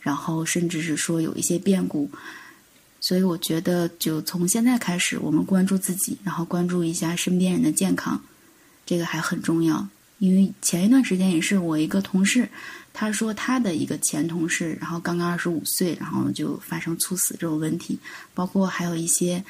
[0.00, 2.10] 然后甚至是说有一些变故，
[3.02, 8.18] 所以我觉得就从现在开始，我们关注自己，然后关注一下身边人的健康，
[8.86, 9.86] 这个还很重要，
[10.18, 12.48] 因为前一段时间也是我一个同事。
[12.96, 17.98] 他说他的一个前同事，然后刚刚二十五岁，然后就发生猝死这种问题，
[18.32, 19.42] 包括还有一些，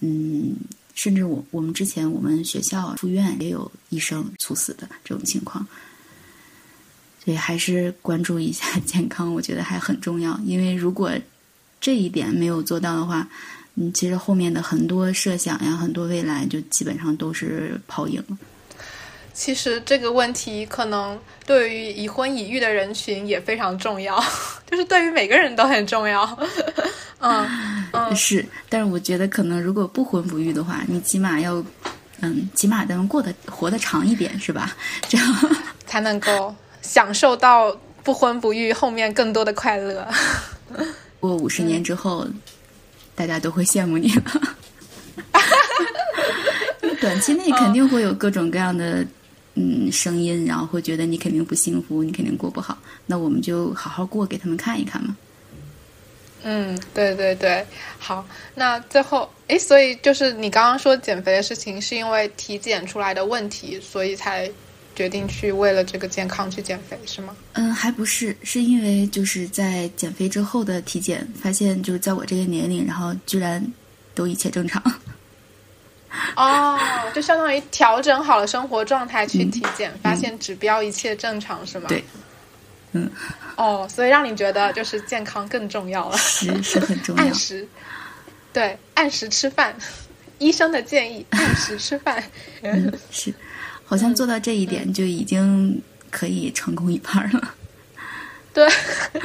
[0.00, 0.56] 嗯，
[0.94, 5.66] 甚至我我们之前我们学校住院也有医生猝死的这种情况，
[7.22, 10.40] 所以还是关注一下 健康，我觉得还很重要。
[10.46, 11.12] 因为如果
[11.82, 13.28] 这一点没有做到的话，
[13.74, 18.38] 嗯，其实后面的很多设想呀，很多未来就基本上都是泡影了。
[19.38, 21.16] 其实这个问题可能
[21.46, 24.20] 对于已婚已育的人群也非常重要，
[24.68, 26.28] 就是对于每个人都很重要。
[27.20, 27.46] 嗯
[27.94, 31.64] 嗯，是，但是我觉得可能如果不婚不育的话，你起码要，
[32.20, 34.76] 嗯，起码能过得活得长一点，是吧？
[35.08, 35.50] 这样
[35.86, 37.70] 才能够享受到
[38.02, 40.04] 不婚不育后面更多的快乐。
[41.20, 42.26] 过五十年之后，
[43.14, 44.22] 大家都会羡慕你了。
[47.00, 49.06] 短期内肯定会有各种各样的。
[49.58, 52.78] 嗯声音，然后会觉得你肯定不幸福，你肯定过不好。
[53.06, 55.16] 那我们就好好过，给他们看一看嘛。
[56.44, 57.66] 嗯，对对对，
[57.98, 58.24] 好。
[58.54, 64.48] 那最后，诶，所以就是你刚刚说减肥的事情，是因为体检出来的问题，所以才
[64.94, 67.36] 决定去为了这个健康去减肥，是吗？
[67.54, 73.60] 嗯，还不是，是因为就是在减肥之后的体检，发现就是在我这个年龄，然后居然
[74.14, 74.80] 都一切正常。
[76.36, 76.78] 哦，
[77.14, 81.86] 就相当于调整好了生活状态去体检，发现指标一切正常，是吗？
[81.88, 82.04] 对，
[82.92, 83.10] 嗯。
[83.56, 87.22] 哦，所以让你觉得就是健康更重要了，是是很重要。
[87.22, 87.66] 按时，
[88.52, 89.74] 对，按时吃饭，
[90.38, 92.22] 医生的建议，按时吃饭。
[92.62, 93.34] 嗯，是，
[93.84, 97.54] 好像做到这一点就已经可以成功一半了。
[98.54, 98.66] 对，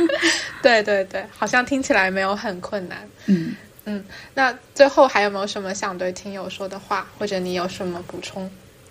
[0.62, 3.08] 对对对，好像听起来没有很困难。
[3.28, 3.56] 嗯
[3.86, 4.04] 嗯，
[4.34, 8.50] 那最后还有没有什么想对听友说的话，或者你有什么补充？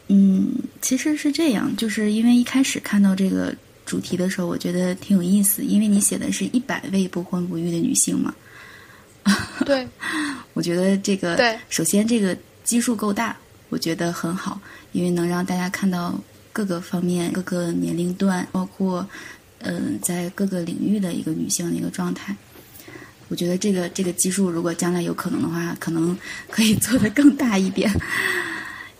[0.08, 3.54] 嗯，其实是这样，就是因为一开始看到这个。
[3.84, 8.32] 主题的时候，我觉得挺有意思，因为你写的是一百位不婚不育的女性嘛。
[9.66, 9.86] 对，
[10.54, 13.36] 我觉得这个对，首先这个基数够大，
[13.70, 14.58] 我觉得很好，
[14.92, 16.18] 因为能让大家看到
[16.52, 19.06] 各个方面、各个年龄段，包括
[19.58, 22.34] 嗯，在各个领域的一个女性的一个状态。
[23.32, 26.14] 我觉得这个这个基数，如果将来有可能的话，可能
[26.50, 27.90] 可以做得更大一点。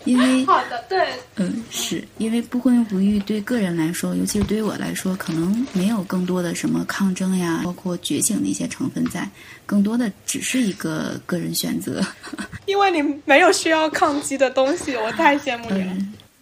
[0.04, 1.06] 因为好的，对，
[1.36, 9.30] 嗯，是因为不婚不育对个人来说，尤其是对于我来说，可能没有更多的什么抗争呀，包括觉醒的一些成分在，
[9.66, 12.02] 更多的只是一个个人选择。
[12.64, 15.94] 因为你没有需要抗击的东西，我太羡慕你了。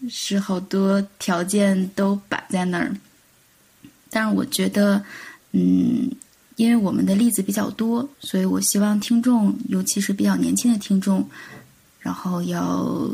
[0.08, 2.94] 是好多条件都摆在那儿，
[4.10, 5.04] 但是我觉得，
[5.52, 6.08] 嗯，
[6.60, 11.26] 因为我们的例子比较多，所以我希望听众，尤其是比较年轻的听众，
[12.00, 13.10] 然后要。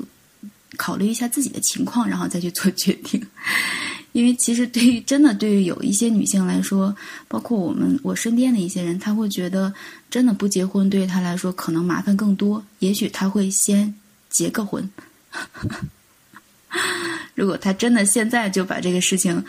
[0.77, 3.25] 考虑一下自己的情况，然后再去做决定。
[4.13, 6.95] 因为其实对于真的对于有一些女性来说，
[7.29, 9.73] 包括我们我身边的一些人，他会觉得
[10.11, 12.63] 真的不结婚对于他来说可能麻烦更多。
[12.81, 13.95] 也许他会先
[14.29, 14.87] 结个婚。
[17.35, 19.43] 如果他真的现在就把这个事情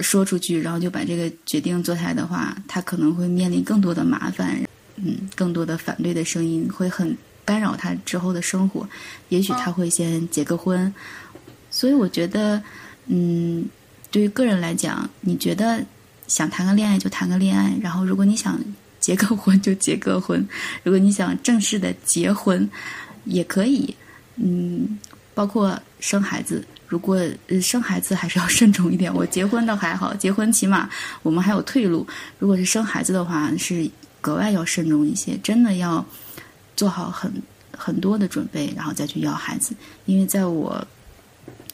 [0.00, 4.62] 说出去，然后就把这个决定做下来的话，他可能会面临更多的麻烦，
[4.96, 7.16] 嗯，更多的反对的声音会很。
[7.44, 8.88] 干扰他之后的生活，
[9.28, 10.94] 也许他会先结个婚，
[11.72, 12.62] 所以我觉得，
[13.06, 13.68] 嗯，
[14.12, 15.84] 对于个人来讲，你觉得
[16.28, 18.60] 想谈个恋爱就谈个恋爱，然后如果你想
[19.00, 20.46] 结个婚 就结个婚，
[20.84, 22.66] 如果你想正式的结婚
[23.24, 23.92] 也可以，
[24.36, 24.96] 嗯，
[25.34, 27.18] 包括生孩子，如果
[27.62, 29.10] 生孩子还是要 慎重一点。
[29.14, 30.86] 我结婚倒还好，结婚起码
[31.22, 32.06] 我们还有退路，
[32.38, 33.90] 如果是生孩子的话，是
[34.20, 36.04] 格外要慎重一些，真的要。
[36.74, 37.30] 做好很
[37.76, 39.74] 很多的准备，然后再去要孩子。
[40.06, 40.84] 因为在我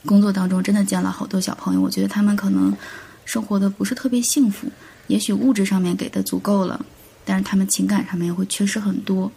[0.04, 2.76] 工作当中，真的见了好多小朋友，我觉得他们可能
[3.24, 4.68] 生活的不是特别幸福。
[5.06, 6.84] 也许物质上面给的足够了，
[7.24, 9.30] 但是他们情感上面会缺失很多。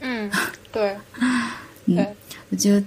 [0.00, 0.30] 嗯，
[0.70, 0.96] 对，
[1.86, 2.06] 嗯，
[2.50, 2.80] 我就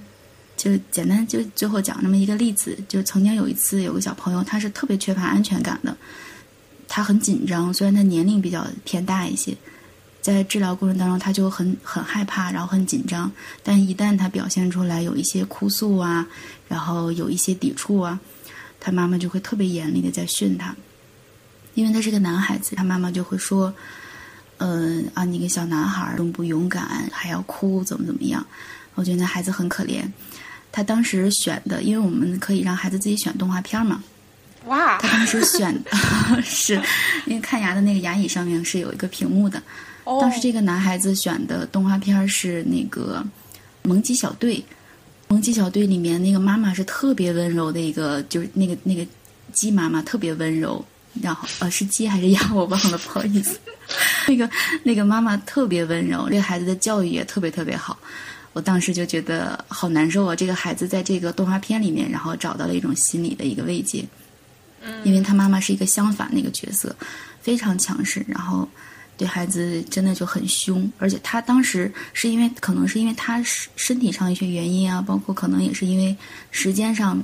[0.57, 5.95] 就简单就最后讲那么一个例子，就曾经有一次有个小朋友，他是特别缺乏安全感的，
[6.87, 9.55] 他很紧张，虽然他年龄比较偏大一些。
[10.19, 13.31] 在治疗过程当中，他就很很害怕，然后很紧张。
[13.63, 16.27] 但一旦他表现出来有一些哭诉啊，
[16.67, 18.19] 然后有一些抵触啊，
[18.77, 20.75] 他妈妈就会特别严厉的在训他。
[21.75, 23.73] 因为他是个男孩子，他妈妈就会说
[24.57, 28.45] ：“嗯啊，你个小男孩儿，不勇敢，还要哭，怎么怎么样？”
[28.95, 30.01] 我觉得那孩子很可怜。
[30.77, 34.03] 他当时选的，因为我们可以让孩子自己选动画片嘛。
[34.65, 34.99] 哇！
[34.99, 35.89] 他当时选的
[36.45, 36.79] 是，
[37.25, 39.59] 因为看牙的那个牙椅上面是有一个屏幕的。
[40.05, 43.25] 当时这个男孩子选的动画片是那个
[43.89, 44.57] 《萌鸡小队》，
[45.29, 49.03] 《萌鸡小队》里面那个妈妈是特别温柔的一个，就是那个那个
[49.51, 50.85] 鸡妈妈特别温柔，
[51.23, 53.59] 然后呃是鸡还是鸭我忘了，不好意思。
[54.27, 54.47] 那个
[54.83, 57.97] 那个妈妈特别温柔，这个孩子的教育也特别特别好。
[58.57, 60.35] 我当时就觉得好难受啊！
[60.35, 64.03] 这个孩子在这个动画片里面，然后找到了一种心理的一个慰藉。
[64.81, 66.95] 嗯，因为他妈妈是一个相反的一个角色，
[67.39, 68.67] 非常强势，然后。
[69.19, 76.15] 对孩子真的就很凶，而且他当时是因为可能是因为他身身体上一些原因啊，包括可能也是因为
[76.51, 77.19] 时间上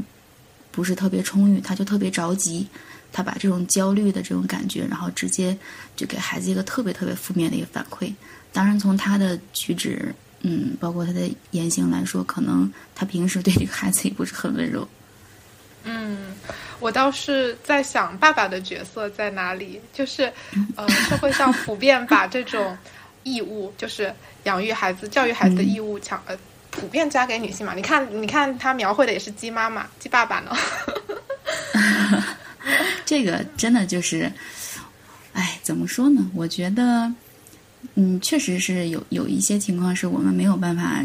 [0.71, 2.67] 不是特别充裕，他就特别着急，
[3.11, 5.55] 他把这种焦虑的这种感觉，然后直接
[5.95, 8.11] 就给孩子一个特别特别负面的一个反馈。
[8.51, 10.11] 当然，从他的举止，
[10.43, 11.21] 嗯，包括他的
[11.51, 14.87] 言行来说，可能他平时对这个孩子也不是很温柔。
[15.83, 16.17] 嗯。
[16.79, 19.79] 我倒是在想，爸爸的角色在哪里？
[19.93, 20.29] 就是，
[20.75, 22.77] 呃，社会上普遍把这种
[23.23, 24.13] 义务，就是
[24.43, 26.37] 养育孩子、教育孩子的义务强呃
[26.71, 27.73] 普遍加给女性嘛。
[27.73, 30.53] 你看，你看他描绘的也是鸡妈妈、鸡爸爸呢。
[33.05, 34.29] 这个真的就是，
[35.31, 36.29] 哎，怎么说呢？
[36.35, 37.09] 我觉得，
[37.95, 41.03] 嗯，确实是有有一些情况是我们没有办法，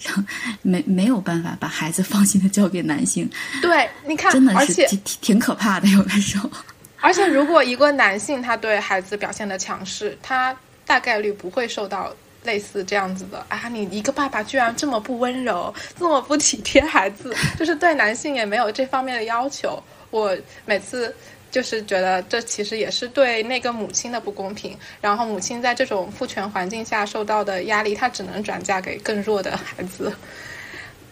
[0.00, 0.26] 让
[0.62, 3.28] 没没有办法把孩子放心的交给男性。
[3.62, 6.50] 对，你看，真的是挺挺挺可怕的，有的时候。
[7.00, 12.10] 而且，如果一个男性他对孩子表现的强势，他大概率不会受到
[12.44, 13.68] 类似这样子的啊！
[13.68, 19.82] 你一个爸爸居然这么不温柔，这么不体贴孩子，就是对男性也没有这方面的要求。
[20.10, 20.34] 我
[20.64, 21.14] 每次
[21.54, 24.76] 就是觉得这其实也是对那个母亲的不公平。
[25.00, 30.12] 然后母亲在这种父权环境下受到的压力，她只能转嫁给更弱的孩子。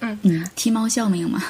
[0.01, 1.41] 嗯嗯，踢猫效应嘛。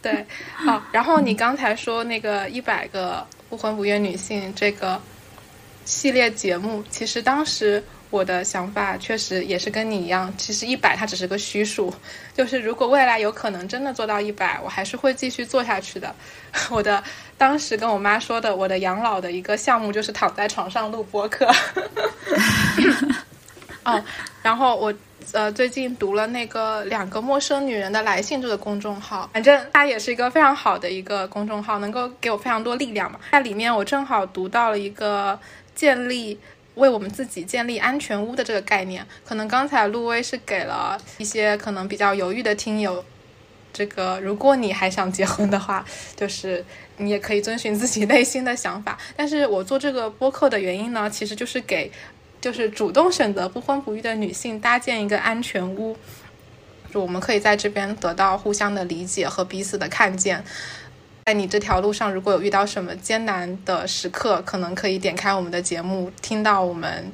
[0.00, 0.24] 对，
[0.54, 0.80] 好。
[0.92, 3.26] 然后你刚才说那个一百个。
[3.50, 5.00] 不婚不育女性这个
[5.86, 10.32] 系列节目，其实当时我的想法确实也是跟你一样。
[10.36, 11.92] 其实一百它只是个虚数，
[12.34, 16.14] 就是如果未来有可能真的做到一百，我还是会继续做下去的。
[16.70, 17.02] 我的
[17.36, 21.46] 当时跟我妈说的，我的养老的一个项目就是躺在床上录播客。
[23.84, 24.04] 哦，
[24.42, 24.94] 然后我。
[25.32, 33.20] 呃，最近读了那个两个陌生女人的来信这个公众号，反正它也是一个非常好的一个公众号，能够给我非常多力量嘛。
[33.30, 35.38] 在里面我正好读到了一个
[35.74, 36.40] 建立
[36.78, 39.06] 为我们自己建立安全屋的这个概念。
[39.24, 43.04] 可能刚才陆威是给了一些可能比较犹豫的听友，
[43.72, 45.84] 这个如果你还想结婚的话，
[46.16, 46.64] 就是
[46.96, 48.98] 你也可以遵循自己内心的想法。
[49.14, 51.92] 但是我做这个播客的原因呢，其实就是给。
[52.40, 55.96] 就是主动选择不婚不育的女性搭建一个安全屋，
[56.94, 60.44] 就我们可以在这边得到互相的理解和彼此的看见。
[61.28, 67.04] 在你这条路上，如果有遇到什么艰难的时刻，可能可以点开我们的节目，听到我们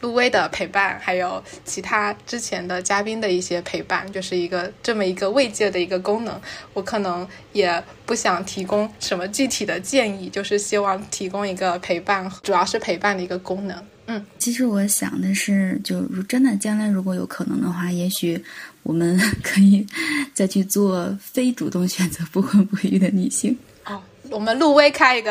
[0.00, 6.40] 陆威的陪伴，还有其他之前的嘉宾的一些陪伴，就是一个这么一个慰藉的一个功能。
[6.72, 13.76] 我可能也不想提供什么具体的建议，就是希望提供一个陪伴，主要是陪伴的一个功能。
[14.10, 18.42] 嗯，其实我想的是，就真的将来如果有可能的话，也许
[18.88, 19.86] 我们可以
[20.32, 23.54] 再去做非主动选择不婚不育的女性。
[23.84, 25.30] 哦，我们陆威开一个，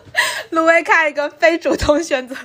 [0.52, 2.36] 陆威开一个非主动选择。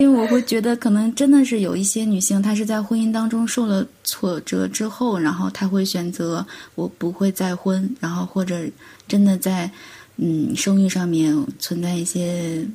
[0.00, 8.58] 因为我会觉得，可能真的是有一些女性，她是在婚姻当中受了挫折之后，然后她会选择我不会再婚，然后或者
[9.06, 9.70] 真的在
[10.16, 12.66] 嗯生育上面存在一些。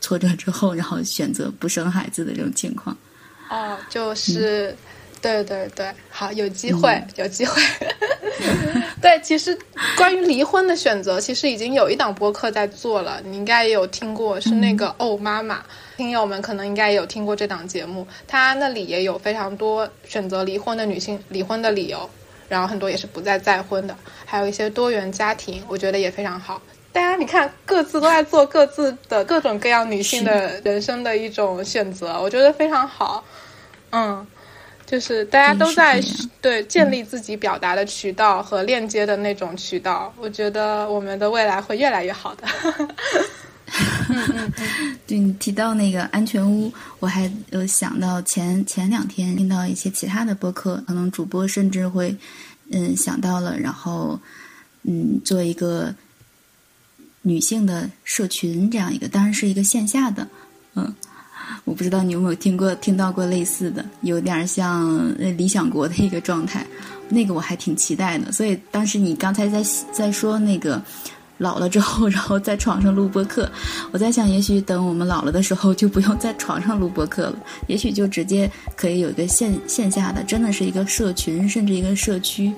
[0.00, 2.96] 挫折之后，然后选择不生孩子的这种情况，
[3.50, 4.76] 哦，就是，
[5.20, 7.60] 对对对，好，有机会，有机会。
[9.02, 9.56] 对，其实
[9.96, 15.62] 关于离婚的选择，其实已经有一档播客在做了，你应该也有听过，是那个哦妈妈，
[15.96, 22.08] 听友们可能应该也有听过这档节目，他那里也有非常多选择离婚的女性离婚的理由，
[22.48, 26.60] 然后很多也是不再再婚的，还有一些多元家庭，我觉得也非常好。
[26.92, 33.22] 大家你看，各自都在做各自的各种各样女性的人生的一种选择，我觉得非常好。
[33.90, 34.26] 嗯，
[34.90, 36.02] 就是大家都在
[36.40, 42.46] 对建立自己表达的渠道和链接的那种渠道，我觉得我们的未来会越来越好的。
[45.06, 52.16] 对你提到那个安全屋，我还有想到前前两天听到一些其他的播客，可能主播甚至会
[52.70, 54.18] 嗯想到了，然后
[54.84, 55.94] 嗯做一个。
[57.22, 60.26] 女性的社群这样一个，当然是一个线下的，
[60.76, 60.94] 嗯，
[61.64, 66.66] 我不知道你有没有听过、听到过类似的，有点像理想国的一个状态，
[67.08, 68.32] 那个我还挺期待的。
[68.32, 70.82] 所以当时你刚才在在说那个
[71.36, 73.50] 老了之后，然后在床上录播课，
[73.92, 77.36] 我在想，也许等我们老了的时候，就不用在床上录播课了，
[77.66, 82.52] 也许就直接可以有一个线线下的，真的是一个社群，甚至一个社区，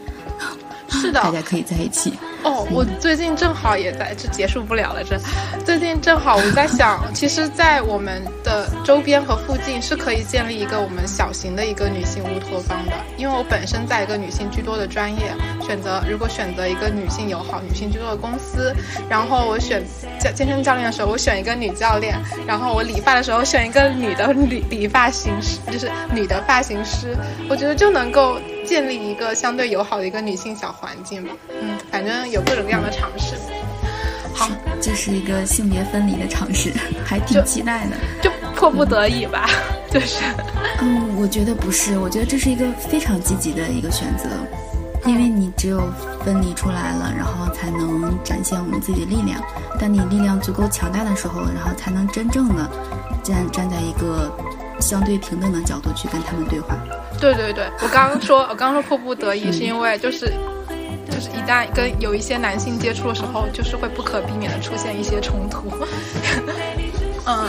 [0.88, 2.12] 是的，大家可以在一起。
[2.42, 5.04] 哦，我最近正好也在，这结束不了了。
[5.04, 5.18] 这
[5.64, 12.92] 最近正好我在想，其实，在我们的周边和附近是可以建立一个我们小型的一个女性乌托邦的。
[13.16, 15.32] 因为我本身在一个女性居多的专业，
[15.66, 18.74] 选择如果选择一个女性友好、女性居多的公司，
[19.08, 19.82] 然后我选
[20.18, 27.14] 健健身教练的时候，我选一个女教练，然后我理发的时候选一个女的理理发型师，就是女的发型师，
[27.48, 28.40] 我觉得就能够。
[28.70, 33.34] 建立一个相对友好的一个女性小环境吧，嗯，反正有各种各样的尝试。
[34.32, 34.48] 好，
[34.80, 36.72] 这是一个性别分离的尝试，
[37.04, 37.96] 还挺期待的。
[38.22, 39.50] 就迫不得已吧，
[39.90, 40.22] 就是。
[40.80, 44.28] 嗯，我觉得不是，我觉得这是一个非常积极的一个选择，
[45.04, 45.82] 因为你只有
[46.24, 49.42] 分离出来了，然后才能展现我们自己的力量。
[49.80, 52.70] 当你力量足够强大的时候，然后才能真正的
[53.24, 54.30] 站站在一个
[54.80, 56.76] 相对平等的角度去跟他们对话。
[57.20, 60.32] 对对对，我刚刚说， 我刚刚说迫不得已，是因为就是
[61.10, 65.70] 就是一旦跟有一些男性接触的时候，就是会不可避免的出现一些冲突。
[67.26, 67.46] 嗯，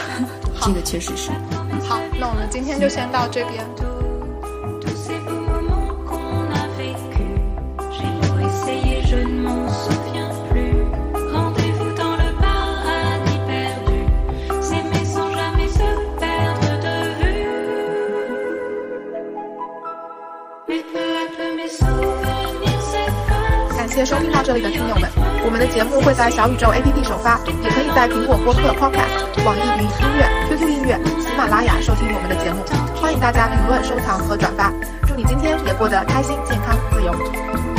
[0.62, 1.30] 这个确实是。
[1.88, 3.64] 好，那我们今天就先到这边。
[24.04, 25.08] 收听到这里的听友们，
[25.44, 32.64] 我们的节目会在小宇宙 APP 首发，也可以在苹果播客 Podcast、网易云音乐、QQ 音乐、喜马拉雅收听我们的节目。
[33.00, 34.72] 欢迎大家评论、收藏和转发。
[35.06, 37.69] 祝你今天也过得开心、健康、自由。